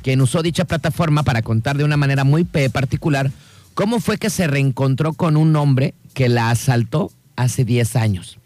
quien 0.02 0.20
usó 0.20 0.42
dicha 0.42 0.64
plataforma 0.64 1.22
para 1.22 1.42
contar 1.42 1.76
de 1.76 1.84
una 1.84 1.96
manera 1.96 2.24
muy 2.24 2.44
particular 2.44 3.30
cómo 3.74 4.00
fue 4.00 4.18
que 4.18 4.30
se 4.30 4.46
reencontró 4.46 5.12
con 5.12 5.36
un 5.36 5.54
hombre 5.56 5.94
que 6.14 6.28
la 6.28 6.50
asaltó 6.50 7.12
hace 7.36 7.64
10 7.64 7.96
años. 7.96 8.38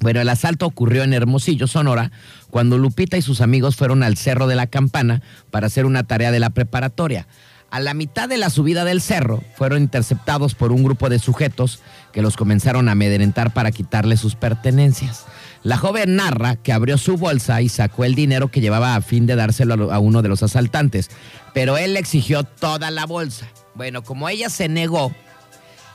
Bueno, 0.00 0.20
el 0.20 0.28
asalto 0.28 0.66
ocurrió 0.66 1.02
en 1.02 1.12
Hermosillo, 1.12 1.66
Sonora, 1.66 2.12
cuando 2.50 2.78
Lupita 2.78 3.16
y 3.16 3.22
sus 3.22 3.40
amigos 3.40 3.76
fueron 3.76 4.02
al 4.02 4.16
Cerro 4.16 4.46
de 4.46 4.54
la 4.54 4.68
Campana 4.68 5.22
para 5.50 5.66
hacer 5.66 5.86
una 5.86 6.04
tarea 6.04 6.30
de 6.30 6.40
la 6.40 6.50
preparatoria. 6.50 7.26
A 7.70 7.80
la 7.80 7.92
mitad 7.92 8.28
de 8.30 8.38
la 8.38 8.48
subida 8.48 8.86
del 8.86 9.02
cerro 9.02 9.44
fueron 9.54 9.82
interceptados 9.82 10.54
por 10.54 10.72
un 10.72 10.82
grupo 10.84 11.10
de 11.10 11.18
sujetos 11.18 11.80
que 12.12 12.22
los 12.22 12.34
comenzaron 12.34 12.88
a 12.88 12.92
amedrentar 12.92 13.52
para 13.52 13.72
quitarle 13.72 14.16
sus 14.16 14.36
pertenencias. 14.36 15.26
La 15.62 15.76
joven 15.76 16.16
narra 16.16 16.56
que 16.56 16.72
abrió 16.72 16.96
su 16.96 17.18
bolsa 17.18 17.60
y 17.60 17.68
sacó 17.68 18.06
el 18.06 18.14
dinero 18.14 18.48
que 18.48 18.62
llevaba 18.62 18.94
a 18.94 19.02
fin 19.02 19.26
de 19.26 19.36
dárselo 19.36 19.92
a 19.92 19.98
uno 19.98 20.22
de 20.22 20.30
los 20.30 20.42
asaltantes, 20.42 21.10
pero 21.52 21.76
él 21.76 21.92
le 21.92 22.00
exigió 22.00 22.42
toda 22.44 22.90
la 22.90 23.04
bolsa. 23.04 23.46
Bueno, 23.74 24.02
como 24.02 24.30
ella 24.30 24.48
se 24.48 24.70
negó, 24.70 25.12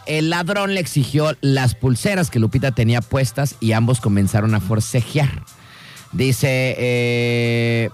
el 0.05 0.29
ladrón 0.29 0.73
le 0.73 0.79
exigió 0.79 1.35
las 1.41 1.75
pulseras 1.75 2.29
que 2.29 2.39
Lupita 2.39 2.71
tenía 2.71 3.01
puestas 3.01 3.55
y 3.59 3.71
ambos 3.71 4.01
comenzaron 4.01 4.55
a 4.55 4.59
forcejear. 4.59 5.43
Dice, 6.11 6.75
eh, 6.77 7.89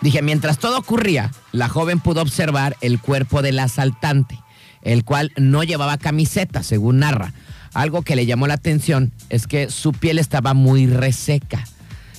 dije, 0.00 0.22
mientras 0.22 0.58
todo 0.58 0.78
ocurría, 0.78 1.30
la 1.52 1.68
joven 1.68 2.00
pudo 2.00 2.22
observar 2.22 2.76
el 2.80 3.00
cuerpo 3.00 3.42
del 3.42 3.58
asaltante, 3.58 4.38
el 4.82 5.04
cual 5.04 5.32
no 5.36 5.64
llevaba 5.64 5.98
camiseta, 5.98 6.62
según 6.62 7.00
narra. 7.00 7.32
Algo 7.74 8.02
que 8.02 8.16
le 8.16 8.26
llamó 8.26 8.46
la 8.46 8.54
atención 8.54 9.12
es 9.28 9.46
que 9.46 9.70
su 9.70 9.92
piel 9.92 10.18
estaba 10.18 10.54
muy 10.54 10.86
reseca. 10.86 11.64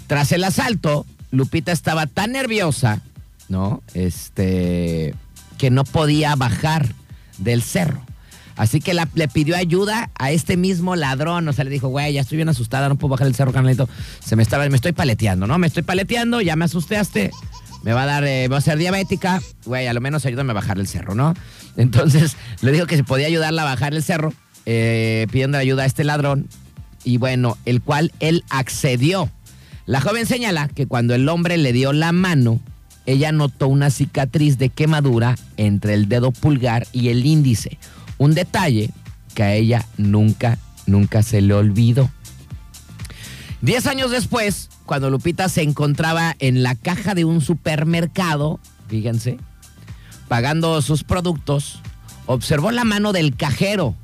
Tras 0.08 0.32
el 0.32 0.44
asalto, 0.44 1.06
Lupita 1.32 1.72
estaba 1.72 2.06
tan 2.06 2.34
nerviosa, 2.34 3.02
¿no? 3.48 3.82
Este, 3.94 5.16
que 5.58 5.72
no 5.72 5.84
podía 5.84 6.36
bajar 6.36 6.94
del 7.40 7.64
cerro. 7.64 8.02
Así 8.60 8.82
que 8.82 8.94
le 8.94 9.28
pidió 9.30 9.56
ayuda 9.56 10.12
a 10.20 10.32
este 10.32 10.58
mismo 10.58 10.98
ladrón. 10.98 11.48
O 11.48 11.54
sea, 11.54 11.64
le 11.64 11.70
dijo, 11.70 11.88
güey, 11.88 12.12
ya 12.12 12.22
estoy 12.22 12.36
bien 12.36 12.50
asustada, 12.50 12.90
no 12.90 12.98
puedo 12.98 13.12
bajar 13.12 13.28
el 13.28 13.34
cerro, 13.34 13.54
canalito. 13.54 13.88
Se 14.22 14.36
me 14.36 14.44
estaba, 14.44 14.68
me 14.68 14.76
estoy 14.76 14.92
paleteando, 14.92 15.48
¿no? 15.48 15.58
Me 15.58 15.68
estoy 15.68 15.84
paleteando, 15.84 16.42
ya 16.42 16.58
me 16.58 16.66
asustaste. 16.66 17.32
Me 17.84 17.94
va 17.94 18.04
a 18.04 18.06
dar, 18.06 18.26
eh, 18.26 18.50
va 18.50 18.58
a 18.58 18.62
ser 18.62 18.78
diabética. 18.78 19.42
Güey, 19.64 19.88
a 19.88 19.94
lo 19.94 20.02
menos 20.02 20.26
ayúdame 20.26 20.52
a 20.52 20.56
bajar 20.56 20.78
el 20.78 20.88
cerro, 20.88 21.16
¿no? 21.16 21.36
Entonces 21.78 22.36
le 22.62 22.74
dijo 22.74 22.86
que 22.86 22.98
se 22.98 23.06
podía 23.06 23.28
ayudarla 23.28 23.62
a 23.62 23.66
bajar 23.66 23.94
el 23.94 24.04
cerro, 24.04 24.34
eh, 24.66 25.26
pidiendo 25.32 25.58
ayuda 25.58 25.84
a 25.84 25.86
este 25.86 26.04
ladrón. 26.04 26.50
Y 27.06 27.16
bueno, 27.16 27.58
el 27.64 27.82
cual 27.82 28.12
él 28.20 28.44
accedió. 28.50 29.32
La 29.86 30.02
joven 30.02 30.26
señala 30.26 30.68
que 30.68 30.86
cuando 30.86 31.16
el 31.16 31.30
hombre 31.30 31.58
le 31.58 31.72
dio 31.72 31.94
la 31.94 32.12
mano, 32.12 32.60
ella 33.10 33.32
notó 33.32 33.68
una 33.68 33.90
cicatriz 33.90 34.60
de 34.60 34.70
quemadura 34.70 35.36
entre 35.58 35.96
el 35.96 36.08
dedo 36.08 36.32
pulgar 36.32 36.86
y 36.94 37.10
el 37.10 37.26
índice. 37.26 37.80
Un 38.20 38.36
detalle 38.36 38.92
que 39.34 39.42
a 39.42 39.54
ella 39.56 39.88
nunca, 39.98 40.60
nunca 40.86 41.24
se 41.24 41.42
le 41.42 41.56
olvidó. 41.56 42.08
Diez 43.62 43.88
años 43.88 44.12
después, 44.12 44.70
cuando 44.86 45.10
Lupita 45.10 45.50
se 45.50 45.64
encontraba 45.64 46.36
en 46.38 46.62
la 46.62 46.76
caja 46.76 47.16
de 47.16 47.26
un 47.26 47.42
supermercado, 47.42 48.60
fíjense, 48.88 49.40
pagando 50.28 50.80
sus 50.84 51.04
productos, 51.04 51.82
observó 52.28 52.70
la 52.70 52.84
mano 52.84 53.12
del 53.12 53.36
cajero 53.36 53.96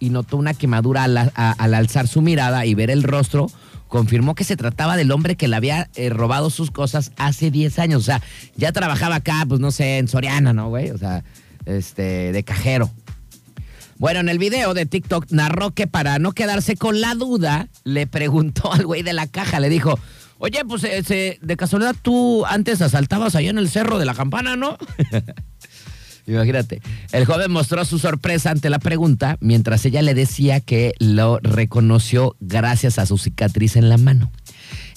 y 0.00 0.10
notó 0.10 0.36
una 0.36 0.52
quemadura 0.52 1.04
al, 1.04 1.32
al 1.36 1.74
alzar 1.74 2.08
su 2.08 2.22
mirada 2.22 2.66
y 2.66 2.74
ver 2.74 2.90
el 2.90 3.04
rostro 3.04 3.52
confirmó 3.88 4.34
que 4.34 4.44
se 4.44 4.56
trataba 4.56 4.96
del 4.96 5.10
hombre 5.10 5.36
que 5.36 5.48
le 5.48 5.56
había 5.56 5.88
eh, 5.94 6.10
robado 6.10 6.50
sus 6.50 6.70
cosas 6.70 7.12
hace 7.16 7.50
10 7.50 7.78
años. 7.78 8.02
O 8.02 8.04
sea, 8.04 8.22
ya 8.56 8.72
trabajaba 8.72 9.16
acá, 9.16 9.44
pues 9.48 9.60
no 9.60 9.70
sé, 9.70 9.98
en 9.98 10.08
Soriana, 10.08 10.52
¿no, 10.52 10.68
güey? 10.68 10.90
O 10.90 10.98
sea, 10.98 11.24
este, 11.66 12.32
de 12.32 12.44
cajero. 12.44 12.90
Bueno, 13.98 14.20
en 14.20 14.28
el 14.28 14.38
video 14.38 14.74
de 14.74 14.86
TikTok 14.86 15.26
narró 15.30 15.72
que 15.72 15.88
para 15.88 16.20
no 16.20 16.32
quedarse 16.32 16.76
con 16.76 17.00
la 17.00 17.14
duda, 17.14 17.68
le 17.82 18.06
preguntó 18.06 18.72
al 18.72 18.86
güey 18.86 19.02
de 19.02 19.12
la 19.12 19.26
caja, 19.26 19.58
le 19.58 19.68
dijo, 19.68 19.98
oye, 20.38 20.64
pues 20.64 20.84
eh, 20.84 21.38
de 21.40 21.56
casualidad 21.56 21.96
tú 22.00 22.46
antes 22.46 22.80
asaltabas 22.80 23.34
allá 23.34 23.50
en 23.50 23.58
el 23.58 23.68
cerro 23.68 23.98
de 23.98 24.04
la 24.04 24.14
campana, 24.14 24.54
¿no? 24.54 24.78
Imagínate. 26.28 26.80
El 27.12 27.24
joven 27.24 27.50
mostró 27.50 27.84
su 27.84 27.98
sorpresa 27.98 28.50
ante 28.50 28.70
la 28.70 28.78
pregunta 28.78 29.38
mientras 29.40 29.84
ella 29.86 30.02
le 30.02 30.14
decía 30.14 30.60
que 30.60 30.92
lo 30.98 31.38
reconoció 31.40 32.36
gracias 32.40 32.98
a 32.98 33.06
su 33.06 33.16
cicatriz 33.18 33.76
en 33.76 33.88
la 33.88 33.96
mano. 33.96 34.30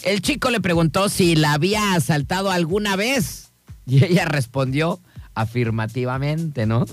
El 0.04 0.22
chico 0.22 0.50
le 0.50 0.60
preguntó 0.60 1.08
si 1.10 1.36
la 1.36 1.54
había 1.54 1.94
asaltado 1.94 2.52
alguna 2.52 2.96
vez 2.96 3.54
y 3.86 4.04
ella 4.04 4.26
respondió 4.26 5.00
afirmativamente, 5.34 6.66
¿no? 6.66 6.86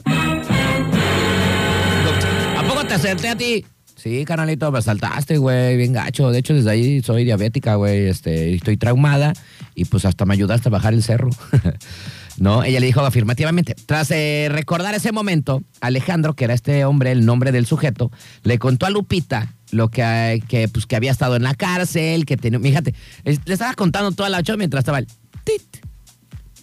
¿A 2.56 2.62
poco 2.66 2.84
te 2.86 2.94
acerté 2.94 3.28
a 3.28 3.36
ti? 3.36 3.66
Sí, 3.98 4.24
canalito, 4.24 4.70
me 4.70 4.78
asaltaste, 4.78 5.38
güey, 5.38 5.76
bien 5.76 5.92
gacho. 5.92 6.30
De 6.30 6.38
hecho, 6.38 6.54
desde 6.54 6.70
ahí 6.70 7.02
soy 7.02 7.24
diabética, 7.24 7.74
güey, 7.74 8.06
este, 8.06 8.54
estoy 8.54 8.76
traumada 8.76 9.32
y 9.74 9.86
pues 9.86 10.04
hasta 10.04 10.24
me 10.24 10.34
ayudaste 10.34 10.68
a 10.68 10.70
bajar 10.70 10.94
el 10.94 11.02
cerro. 11.02 11.30
¿no? 12.38 12.62
Ella 12.62 12.78
le 12.78 12.86
dijo 12.86 13.00
afirmativamente. 13.00 13.74
Tras 13.86 14.10
eh, 14.12 14.48
recordar 14.50 14.94
ese 14.94 15.10
momento, 15.10 15.64
Alejandro, 15.80 16.34
que 16.34 16.44
era 16.44 16.54
este 16.54 16.84
hombre, 16.84 17.10
el 17.10 17.26
nombre 17.26 17.50
del 17.50 17.66
sujeto, 17.66 18.12
le 18.44 18.60
contó 18.60 18.86
a 18.86 18.90
Lupita 18.90 19.54
lo 19.72 19.88
que, 19.88 20.42
que, 20.46 20.68
pues, 20.68 20.86
que 20.86 20.94
había 20.94 21.10
estado 21.10 21.34
en 21.34 21.42
la 21.42 21.54
cárcel, 21.54 22.24
que 22.24 22.36
tenía, 22.36 22.60
fíjate, 22.60 22.94
le 23.24 23.52
estaba 23.52 23.74
contando 23.74 24.12
toda 24.12 24.28
la 24.28 24.38
ocho 24.38 24.56
mientras 24.56 24.82
estaba 24.82 25.00
el 25.00 25.06
tit, 25.44 25.78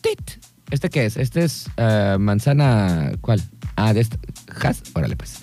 tit. 0.02 0.32
¿Este 0.72 0.90
qué 0.90 1.06
es? 1.06 1.18
Este 1.18 1.44
es 1.44 1.68
eh, 1.78 2.16
manzana, 2.18 3.12
¿cuál? 3.22 3.42
Ah, 3.76 3.94
de 3.94 4.02
este, 4.02 4.18
¿has? 4.64 4.82
Órale 4.94 5.16
pues. 5.16 5.42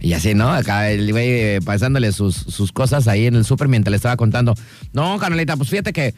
Y 0.00 0.12
así, 0.12 0.34
¿no? 0.34 0.50
Acá 0.50 0.90
el 0.90 1.10
güey 1.10 1.28
eh, 1.28 1.60
pasándole 1.64 2.12
sus, 2.12 2.34
sus 2.36 2.72
cosas 2.72 3.08
ahí 3.08 3.26
en 3.26 3.34
el 3.34 3.44
súper 3.44 3.68
mientras 3.68 3.90
le 3.90 3.96
estaba 3.96 4.16
contando. 4.16 4.54
No, 4.92 5.18
canalita, 5.18 5.56
pues 5.56 5.70
fíjate 5.70 5.92
que 5.92 6.14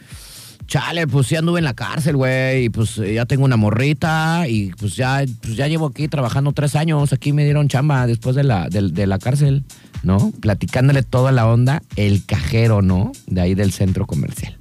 chale, 0.66 1.06
pues 1.06 1.26
sí 1.28 1.36
anduve 1.36 1.60
en 1.60 1.64
la 1.64 1.72
cárcel, 1.74 2.16
güey, 2.16 2.64
y 2.64 2.68
pues 2.68 2.96
ya 2.96 3.24
tengo 3.24 3.44
una 3.46 3.56
morrita 3.56 4.46
y 4.48 4.70
pues 4.78 4.96
ya, 4.96 5.24
pues 5.40 5.56
ya 5.56 5.66
llevo 5.66 5.86
aquí 5.86 6.08
trabajando 6.08 6.52
tres 6.52 6.76
años, 6.76 7.12
aquí 7.14 7.32
me 7.32 7.44
dieron 7.44 7.68
chamba 7.68 8.06
después 8.06 8.36
de 8.36 8.44
la, 8.44 8.68
de, 8.68 9.06
la 9.06 9.18
cárcel, 9.18 9.64
¿no? 10.02 10.30
Platicándole 10.42 11.02
toda 11.02 11.32
la 11.32 11.46
onda, 11.46 11.82
el 11.96 12.26
cajero, 12.26 12.82
¿no? 12.82 13.12
De 13.26 13.40
ahí 13.40 13.54
del 13.54 13.72
centro 13.72 14.06
comercial. 14.06 14.54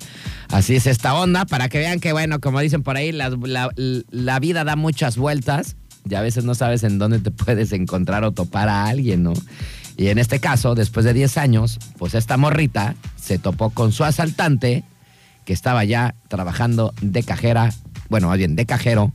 Así 0.50 0.78
es 0.78 0.88
esta 0.88 1.14
onda, 1.14 1.44
para 1.44 1.68
que 1.68 1.80
vean 1.80 2.00
que, 2.00 2.14
bueno, 2.14 2.40
como 2.40 2.62
dicen 2.62 2.84
por 2.84 2.96
ahí, 2.96 3.12
la- 3.12 3.36
la 3.76 4.40
vida 4.40 4.64
da 4.64 4.78
muchas 4.78 5.18
vueltas 5.18 5.76
y 6.10 6.16
a 6.16 6.22
veces 6.22 6.44
no 6.46 6.56
sabes 6.56 6.84
en 6.84 7.00
dónde 7.00 7.20
te 7.20 7.32
puedes 7.46 7.72
encontrar 7.72 8.24
o 8.24 8.32
topar 8.32 8.70
a 8.70 8.86
alguien, 8.86 9.24
¿no? 9.24 9.34
Y 9.98 10.08
en 10.08 10.20
este 10.20 10.40
caso, 10.40 10.76
después 10.76 11.06
de 11.06 11.14
10 11.14 11.38
años, 11.38 11.80
pues 11.98 12.14
esta 12.14 12.38
morrita 12.38 12.96
se 13.16 13.40
topó 13.40 13.72
con 13.72 13.92
su 13.92 14.04
asaltante 14.04 14.84
que 15.46 15.54
estaba 15.54 15.84
ya 15.86 16.14
trabajando 16.28 16.94
de 17.02 17.24
cajera, 17.24 17.74
bueno, 18.10 18.28
más 18.28 18.38
bien 18.38 18.56
de 18.56 18.66
cajero, 18.66 19.12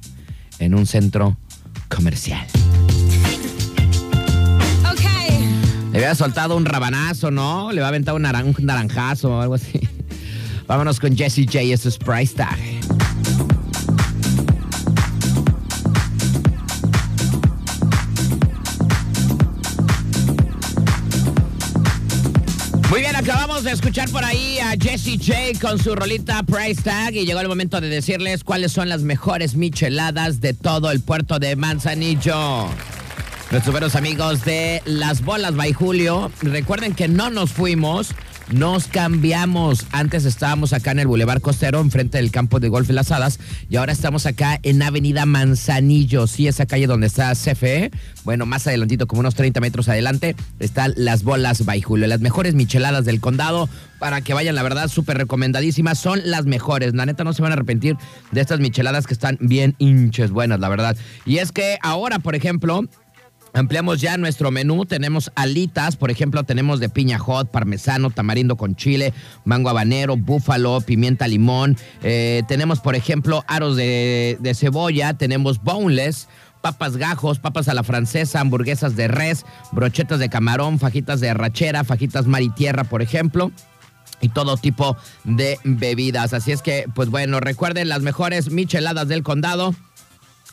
en 0.59 0.75
un 0.75 0.87
centro 0.87 1.37
comercial. 1.89 2.47
Le 5.93 5.99
había 5.99 6.15
soltado 6.15 6.57
un 6.57 6.65
rabanazo, 6.65 7.31
¿no? 7.31 7.71
Le 7.71 7.81
va 7.83 7.89
a 7.89 7.91
aventar 7.91 8.15
un, 8.15 8.23
naran- 8.23 8.55
un 8.59 8.65
naranjazo 8.67 9.37
o 9.37 9.41
algo 9.43 9.55
así. 9.55 9.79
Vámonos 10.67 10.99
con 10.99 11.15
Jesse 11.15 11.45
J, 11.45 11.61
esto 11.61 11.91
es 11.91 11.99
Price 11.99 12.35
Tag. 12.35 12.57
De 23.65 23.73
escuchar 23.73 24.09
por 24.11 24.25
ahí 24.25 24.59
a 24.59 24.73
Jesse 24.73 25.19
J 25.19 25.61
con 25.61 25.79
su 25.79 25.95
rolita 25.95 26.43
Price 26.43 26.83
Tag 26.83 27.15
y 27.15 27.25
llegó 27.25 27.39
el 27.41 27.49
momento 27.49 27.81
de 27.81 27.89
decirles 27.89 28.43
cuáles 28.43 28.73
son 28.73 28.89
las 28.89 29.03
mejores 29.03 29.55
micheladas 29.55 30.41
de 30.41 30.53
todo 30.53 30.91
el 30.91 31.01
puerto 31.01 31.39
de 31.39 31.55
Manzanillo. 31.55 32.67
Nuestros 33.51 33.73
buenos 33.73 33.95
amigos 33.95 34.45
de 34.45 34.83
Las 34.85 35.23
Bolas 35.23 35.55
by 35.55 35.73
Julio, 35.75 36.33
recuerden 36.41 36.95
que 36.95 37.07
no 37.07 37.31
nos 37.31 37.53
fuimos, 37.53 38.09
nos 38.53 38.87
cambiamos. 38.87 39.87
Antes 39.93 40.25
estábamos 40.25 40.73
acá 40.73 40.93
en 40.93 41.01
el 41.01 41.07
Boulevard 41.07 41.41
Costero, 41.41 41.81
enfrente 41.81 42.19
del 42.19 42.31
campo 42.31 42.61
de 42.61 42.69
golf 42.69 42.89
las 42.91 43.11
hadas, 43.11 43.39
y 43.69 43.77
ahora 43.77 43.93
estamos 43.93 44.27
acá 44.27 44.59
en 44.63 44.83
Avenida 44.83 45.27
Manzanillo, 45.27 46.27
sí, 46.27 46.47
esa 46.47 46.67
calle 46.67 46.87
donde 46.87 47.07
está 47.07 47.33
CFE. 47.35 47.91
Bueno, 48.25 48.47
más 48.47 48.67
adelantito, 48.67 49.07
como 49.07 49.21
unos 49.21 49.35
30 49.35 49.61
metros 49.61 49.89
adelante, 49.89 50.37
están 50.59 50.93
Las 50.97 51.23
Bolas 51.23 51.65
by 51.65 51.81
Julio, 51.81 52.07
las 52.07 52.21
mejores 52.21 52.55
micheladas 52.55 53.05
del 53.05 53.21
condado. 53.21 53.69
Para 53.99 54.21
que 54.21 54.35
vayan, 54.35 54.57
la 54.57 54.65
verdad, 54.65 54.89
súper 54.89 55.17
recomendadísimas. 55.17 55.97
Son 55.97 56.21
las 56.25 56.45
mejores. 56.45 56.93
La 56.93 57.07
neta, 57.07 57.23
no 57.23 57.33
se 57.33 57.43
van 57.43 57.53
a 57.53 57.55
arrepentir 57.55 57.97
de 58.33 58.41
estas 58.41 58.59
micheladas 58.59 59.07
que 59.07 59.15
están 59.15 59.39
bien 59.41 59.77
hinches 59.79 60.33
buenas, 60.33 60.59
la 60.59 60.69
verdad. 60.69 60.97
Y 61.25 61.39
es 61.39 61.53
que 61.53 61.79
ahora, 61.83 62.19
por 62.19 62.35
ejemplo, 62.35 62.85
Ampliamos 63.55 64.01
ya 64.01 64.17
nuestro 64.17 64.51
menú, 64.51 64.87
tenemos 64.87 65.31
alitas, 65.35 65.97
por 65.97 66.11
ejemplo, 66.11 66.43
tenemos 66.43 66.81
de 66.81 66.89
piña 66.89 67.19
hot, 67.19 67.51
parmesano, 67.51 68.11
tamarindo 68.11 68.57
con 68.57 68.77
chile, 68.77 69.13
mango 69.45 69.69
habanero, 69.69 70.17
búfalo, 70.17 70.81
pimienta 70.81 71.29
limón. 71.29 71.77
Eh, 72.03 72.43
tenemos, 72.49 72.81
por 72.81 72.95
ejemplo, 72.95 73.45
aros 73.49 73.77
de, 73.77 74.53
cebolla, 74.55 75.13
tenemos 75.15 75.63
boneless, 75.63 76.29
papas 76.63 76.97
gajos, 76.97 77.41
papas 77.41 77.69
a 77.69 77.75
la 77.75 77.83
francesa, 77.83 78.41
hamburguesas 78.41 78.97
de 78.97 79.09
res, 79.09 79.45
brochetas 79.73 80.19
de 80.19 80.31
camarón, 80.31 80.79
fajitas 80.79 81.21
de 81.21 81.29
arrachera, 81.29 81.85
fajitas 81.85 82.27
mar 82.27 82.41
y 82.41 82.49
tierra, 82.49 82.85
por 82.85 83.03
ejemplo 83.03 83.53
y 84.23 84.29
todo 84.29 84.57
tipo 84.57 84.97
de 85.25 85.59
bebidas. 85.65 86.33
Así 86.33 86.53
es 86.53 86.63
que, 86.63 86.87
pues 86.95 87.09
bueno, 87.11 87.41
recuerden 87.41 87.89
las 87.89 88.03
mejores 88.03 88.53
micheladas 88.53 89.09
del 89.09 89.25
condado 89.25 89.75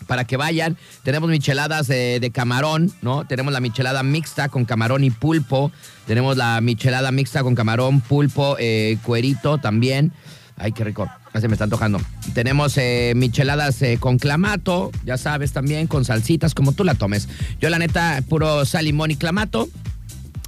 para 0.08 0.26
que 0.26 0.38
vayan. 0.38 0.78
Tenemos 1.04 1.30
micheladas 1.30 1.88
de, 1.88 2.20
de 2.20 2.32
camarón, 2.32 2.92
¿no? 3.02 3.26
Tenemos 3.26 3.54
la 3.54 3.60
michelada 3.60 4.04
mixta 4.04 4.50
con 4.50 4.66
camarón 4.66 5.04
y 5.04 5.12
pulpo. 5.12 5.72
Tenemos 6.08 6.38
la 6.38 6.60
michelada 6.62 7.12
mixta 7.12 7.44
con 7.44 7.56
camarón, 7.56 8.02
pulpo, 8.02 8.56
eh, 8.60 8.98
cuerito 9.04 9.58
también. 9.58 10.12
Ay, 10.58 10.74
qué 10.74 10.84
rico. 10.84 11.10
Se 11.40 11.48
me 11.48 11.54
está 11.54 11.66
antojando. 11.66 12.02
Tenemos 12.34 12.76
eh, 12.78 13.14
micheladas 13.16 13.82
eh, 13.82 13.98
con 14.00 14.18
clamato, 14.18 14.92
ya 15.06 15.18
sabes, 15.18 15.54
también 15.54 15.88
con 15.88 16.04
salsitas, 16.04 16.54
como 16.54 16.74
tú 16.74 16.84
la 16.84 16.96
tomes. 16.96 17.30
Yo, 17.62 17.70
la 17.70 17.80
neta, 17.80 18.22
puro 18.28 18.66
sal, 18.66 18.86
limón 18.86 19.12
y 19.12 19.16
clamato 19.16 19.70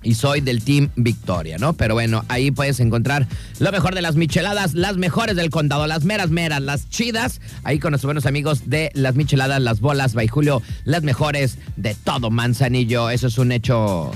y 0.04 0.16
soy 0.16 0.42
del 0.42 0.64
Team 0.64 0.90
Victoria, 0.96 1.58
¿no? 1.58 1.74
Pero 1.74 1.94
bueno, 1.94 2.26
ahí 2.28 2.52
puedes 2.52 2.80
encontrar 2.80 3.28
lo 3.60 3.72
mejor 3.72 3.96
de 3.96 4.02
las 4.02 4.16
micheladas, 4.16 4.74
las 4.74 4.98
mejores 4.98 5.36
del 5.36 5.50
condado, 5.50 5.88
las 5.88 6.04
meras 6.04 6.30
meras, 6.30 6.62
las 6.62 6.90
chidas, 6.90 7.42
ahí 7.64 7.80
con 7.80 7.92
nuestros 7.92 8.08
buenos 8.08 8.26
amigos 8.26 8.70
de 8.70 8.92
las 8.94 9.16
micheladas, 9.16 9.62
las 9.62 9.80
bolas, 9.80 10.14
by 10.14 10.28
Julio, 10.28 10.62
las 10.86 11.04
mejores 11.04 11.58
de 11.78 11.96
todo 11.96 12.30
Manzanillo, 12.30 13.10
eso 13.10 13.28
es 13.28 13.38
un 13.38 13.52
hecho. 13.52 14.12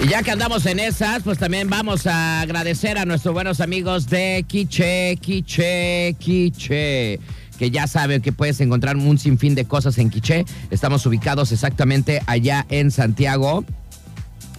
Y 0.00 0.06
ya 0.06 0.22
que 0.22 0.30
andamos 0.30 0.64
en 0.66 0.78
esas, 0.78 1.24
pues 1.24 1.38
también 1.38 1.68
vamos 1.68 2.06
a 2.06 2.40
agradecer 2.40 2.98
a 2.98 3.04
nuestros 3.04 3.34
buenos 3.34 3.60
amigos 3.60 4.08
de 4.08 4.44
Quiche, 4.46 5.16
Quiche, 5.16 6.14
Quiche 6.20 7.18
que 7.58 7.70
ya 7.70 7.86
saben 7.86 8.22
que 8.22 8.32
puedes 8.32 8.60
encontrar 8.60 8.96
un 8.96 9.18
sinfín 9.18 9.54
de 9.54 9.64
cosas 9.64 9.98
en 9.98 10.10
Quiché. 10.10 10.44
Estamos 10.70 11.04
ubicados 11.04 11.52
exactamente 11.52 12.22
allá 12.26 12.64
en 12.70 12.90
Santiago. 12.90 13.64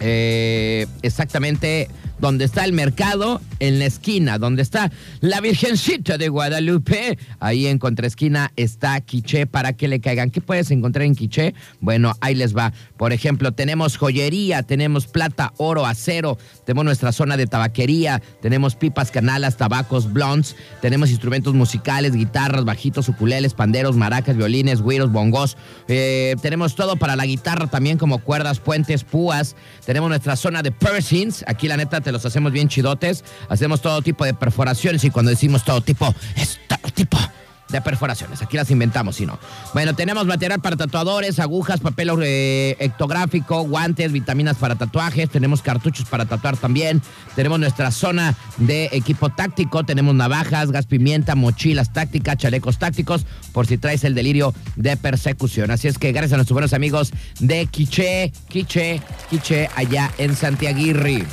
Eh, 0.02 0.86
exactamente 1.02 1.90
donde 2.19 2.45
está 2.45 2.65
el 2.65 2.73
mercado, 2.73 3.41
en 3.60 3.79
la 3.79 3.86
esquina, 3.86 4.38
donde 4.38 4.62
está 4.62 4.91
la 5.19 5.41
Virgencita 5.41 6.17
de 6.17 6.29
Guadalupe. 6.29 7.17
Ahí 7.39 7.67
en 7.67 7.77
contraesquina 7.77 8.51
está 8.55 8.99
Quiché 9.01 9.45
para 9.45 9.73
que 9.73 9.88
le 9.88 9.99
caigan. 9.99 10.32
¿Qué 10.32 10.41
puedes 10.41 10.71
encontrar 10.71 11.05
en 11.05 11.15
Quiché? 11.15 11.53
Bueno, 11.79 12.13
ahí 12.21 12.36
les 12.36 12.55
va. 12.55 12.73
Por 12.97 13.13
ejemplo, 13.13 13.51
tenemos 13.51 13.97
joyería, 13.97 14.63
tenemos 14.63 15.08
plata, 15.08 15.53
oro, 15.58 15.86
acero, 15.86 16.38
tenemos 16.65 16.86
nuestra 16.86 17.12
zona 17.12 17.38
de 17.38 17.47
tabaquería, 17.47 18.21
tenemos 18.41 18.75
pipas, 18.75 19.12
canalas, 19.12 19.58
tabacos, 19.58 20.12
blondes, 20.12 20.55
tenemos 20.82 21.10
instrumentos 21.10 21.53
musicales, 21.53 22.13
guitarras, 22.13 22.65
bajitos, 22.65 23.10
ukuleles, 23.10 23.53
panderos, 23.53 23.95
maracas, 23.95 24.38
violines, 24.38 24.82
güiros, 24.82 25.12
bongos. 25.12 25.58
Eh, 25.88 26.36
tenemos 26.41 26.75
todo 26.75 26.95
para 26.95 27.15
la 27.15 27.25
guitarra 27.25 27.67
también, 27.67 27.97
como 27.97 28.19
cuerdas, 28.19 28.60
puentes, 28.60 29.03
púas. 29.03 29.55
Tenemos 29.86 30.10
nuestra 30.10 30.36
zona 30.36 30.62
de 30.62 30.71
piercings. 30.71 31.43
Aquí, 31.47 31.67
la 31.67 31.77
neta, 31.77 32.01
los 32.12 32.26
hacemos 32.26 32.52
bien 32.52 32.67
chidotes. 32.67 33.24
Hacemos 33.50 33.82
todo 33.82 34.02
tipo 34.02 34.26
de 34.26 34.34
perforaciones 34.34 35.04
y 35.04 35.10
cuando 35.10 35.30
decimos 35.30 35.63
todo 35.63 35.82
tipo, 35.82 36.13
es 36.36 36.60
todo 36.67 36.91
tipo 36.93 37.17
de 37.69 37.82
perforaciones. 37.82 38.41
Aquí 38.41 38.58
las 38.58 38.72
inventamos, 38.72 39.15
si 39.15 39.26
no. 39.26 39.39
Bueno, 39.74 39.93
tenemos 39.93 40.26
material 40.26 40.60
para 40.60 40.76
tatuadores, 40.76 41.39
agujas, 41.39 41.80
papel 41.80 42.10
eh, 42.22 42.76
ectográfico, 42.80 43.63
guantes, 43.63 44.12
vitaminas 44.12 44.58
para 44.58 44.76
tatuajes. 44.76 45.30
Tenemos 45.30 45.62
cartuchos 45.62 46.06
para 46.06 46.26
tatuar 46.26 46.58
también. 46.58 47.02
Tenemos 47.36 47.60
nuestra 47.60 47.91
zona 47.91 48.36
de 48.58 48.89
equipo 48.91 49.30
táctico. 49.30 49.84
Tenemos 49.84 50.15
navajas, 50.15 50.72
gas 50.72 50.88
pimienta, 50.88 51.36
mochilas 51.36 51.93
tácticas, 51.93 52.38
chalecos 52.38 52.80
tácticos, 52.80 53.26
por 53.54 53.67
si 53.67 53.78
traes 53.78 54.04
el 54.04 54.15
delirio 54.15 54.54
de 54.76 54.98
persecución. 54.98 55.72
Así 55.72 55.88
es 55.88 55.98
que 55.98 56.12
gracias 56.12 56.34
a 56.34 56.38
nuestros 56.38 56.56
buenos 56.56 56.74
amigos 56.74 57.12
de 57.39 57.67
Quiché, 57.67 58.32
Quiché, 58.50 59.02
Quiché, 59.30 59.69
allá 59.76 60.12
en 60.17 60.36
Santiaguirri. 60.36 61.26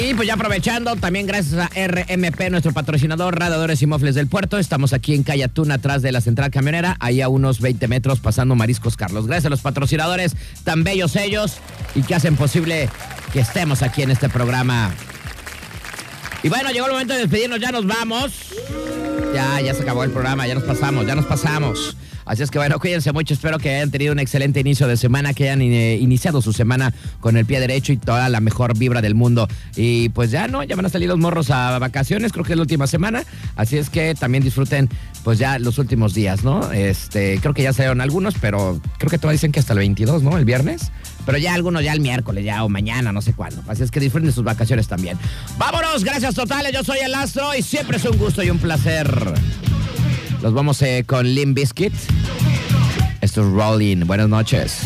Y 0.00 0.14
pues 0.14 0.28
ya 0.28 0.34
aprovechando, 0.34 0.94
también 0.94 1.26
gracias 1.26 1.54
a 1.58 1.66
RMP, 1.74 2.50
nuestro 2.50 2.72
patrocinador, 2.72 3.36
Radiadores 3.36 3.82
y 3.82 3.86
Mofles 3.86 4.14
del 4.14 4.28
Puerto. 4.28 4.56
Estamos 4.56 4.92
aquí 4.92 5.12
en 5.12 5.24
Calle 5.24 5.42
atrás 5.44 6.02
de 6.02 6.12
la 6.12 6.20
central 6.20 6.52
camionera, 6.52 6.96
ahí 7.00 7.20
a 7.20 7.28
unos 7.28 7.60
20 7.60 7.88
metros 7.88 8.20
pasando 8.20 8.54
Mariscos 8.54 8.96
Carlos. 8.96 9.26
Gracias 9.26 9.46
a 9.46 9.50
los 9.50 9.60
patrocinadores, 9.60 10.36
tan 10.62 10.84
bellos 10.84 11.16
ellos, 11.16 11.56
y 11.96 12.02
que 12.02 12.14
hacen 12.14 12.36
posible 12.36 12.88
que 13.32 13.40
estemos 13.40 13.82
aquí 13.82 14.02
en 14.02 14.12
este 14.12 14.28
programa. 14.28 14.92
Y 16.44 16.48
bueno, 16.48 16.70
llegó 16.70 16.86
el 16.86 16.92
momento 16.92 17.14
de 17.14 17.20
despedirnos, 17.20 17.58
ya 17.58 17.72
nos 17.72 17.84
vamos. 17.84 18.54
Ya, 19.34 19.60
ya 19.60 19.74
se 19.74 19.82
acabó 19.82 20.04
el 20.04 20.12
programa, 20.12 20.46
ya 20.46 20.54
nos 20.54 20.62
pasamos, 20.62 21.08
ya 21.08 21.16
nos 21.16 21.26
pasamos. 21.26 21.96
Así 22.28 22.42
es 22.42 22.50
que 22.50 22.58
bueno, 22.58 22.78
cuídense 22.78 23.10
mucho. 23.12 23.32
Espero 23.32 23.58
que 23.58 23.74
hayan 23.74 23.90
tenido 23.90 24.12
un 24.12 24.18
excelente 24.18 24.60
inicio 24.60 24.86
de 24.86 24.98
semana, 24.98 25.32
que 25.32 25.44
hayan 25.44 25.62
iniciado 25.62 26.42
su 26.42 26.52
semana 26.52 26.92
con 27.20 27.38
el 27.38 27.46
pie 27.46 27.58
derecho 27.58 27.92
y 27.92 27.96
toda 27.96 28.28
la 28.28 28.40
mejor 28.40 28.76
vibra 28.76 29.00
del 29.00 29.14
mundo. 29.14 29.48
Y 29.76 30.10
pues 30.10 30.30
ya, 30.30 30.46
¿no? 30.46 30.62
Ya 30.62 30.76
van 30.76 30.84
a 30.84 30.90
salir 30.90 31.08
los 31.08 31.18
morros 31.18 31.50
a 31.50 31.78
vacaciones, 31.78 32.32
creo 32.32 32.44
que 32.44 32.52
es 32.52 32.56
la 32.56 32.62
última 32.62 32.86
semana. 32.86 33.24
Así 33.56 33.78
es 33.78 33.88
que 33.88 34.14
también 34.14 34.44
disfruten, 34.44 34.90
pues 35.24 35.38
ya 35.38 35.58
los 35.58 35.78
últimos 35.78 36.12
días, 36.12 36.44
¿no? 36.44 36.70
Este, 36.70 37.38
creo 37.40 37.54
que 37.54 37.62
ya 37.62 37.72
salieron 37.72 38.02
algunos, 38.02 38.34
pero 38.38 38.78
creo 38.98 39.10
que 39.10 39.16
todavía 39.16 39.38
dicen 39.38 39.50
que 39.50 39.60
hasta 39.60 39.72
el 39.72 39.78
22, 39.78 40.22
¿no? 40.22 40.36
El 40.36 40.44
viernes. 40.44 40.92
Pero 41.24 41.38
ya 41.38 41.54
algunos 41.54 41.82
ya 41.82 41.94
el 41.94 42.00
miércoles, 42.00 42.44
ya 42.44 42.62
o 42.62 42.68
mañana, 42.68 43.10
no 43.10 43.22
sé 43.22 43.32
cuándo. 43.32 43.62
Así 43.68 43.82
es 43.82 43.90
que 43.90 44.00
disfruten 44.00 44.32
sus 44.32 44.44
vacaciones 44.44 44.86
también. 44.86 45.18
Vámonos, 45.56 46.04
gracias 46.04 46.34
totales. 46.34 46.72
Yo 46.72 46.84
soy 46.84 46.98
el 46.98 47.14
Astro 47.14 47.54
y 47.54 47.62
siempre 47.62 47.96
es 47.96 48.04
un 48.04 48.18
gusto 48.18 48.42
y 48.42 48.50
un 48.50 48.58
placer. 48.58 49.34
Los 50.42 50.54
vamos 50.54 50.80
eh, 50.82 51.04
con 51.06 51.26
Lim 51.26 51.54
Biscuit. 51.54 51.92
Esto 53.20 53.40
es 53.40 53.46
Rolling. 53.48 54.06
Buenas 54.06 54.28
noches. 54.28 54.82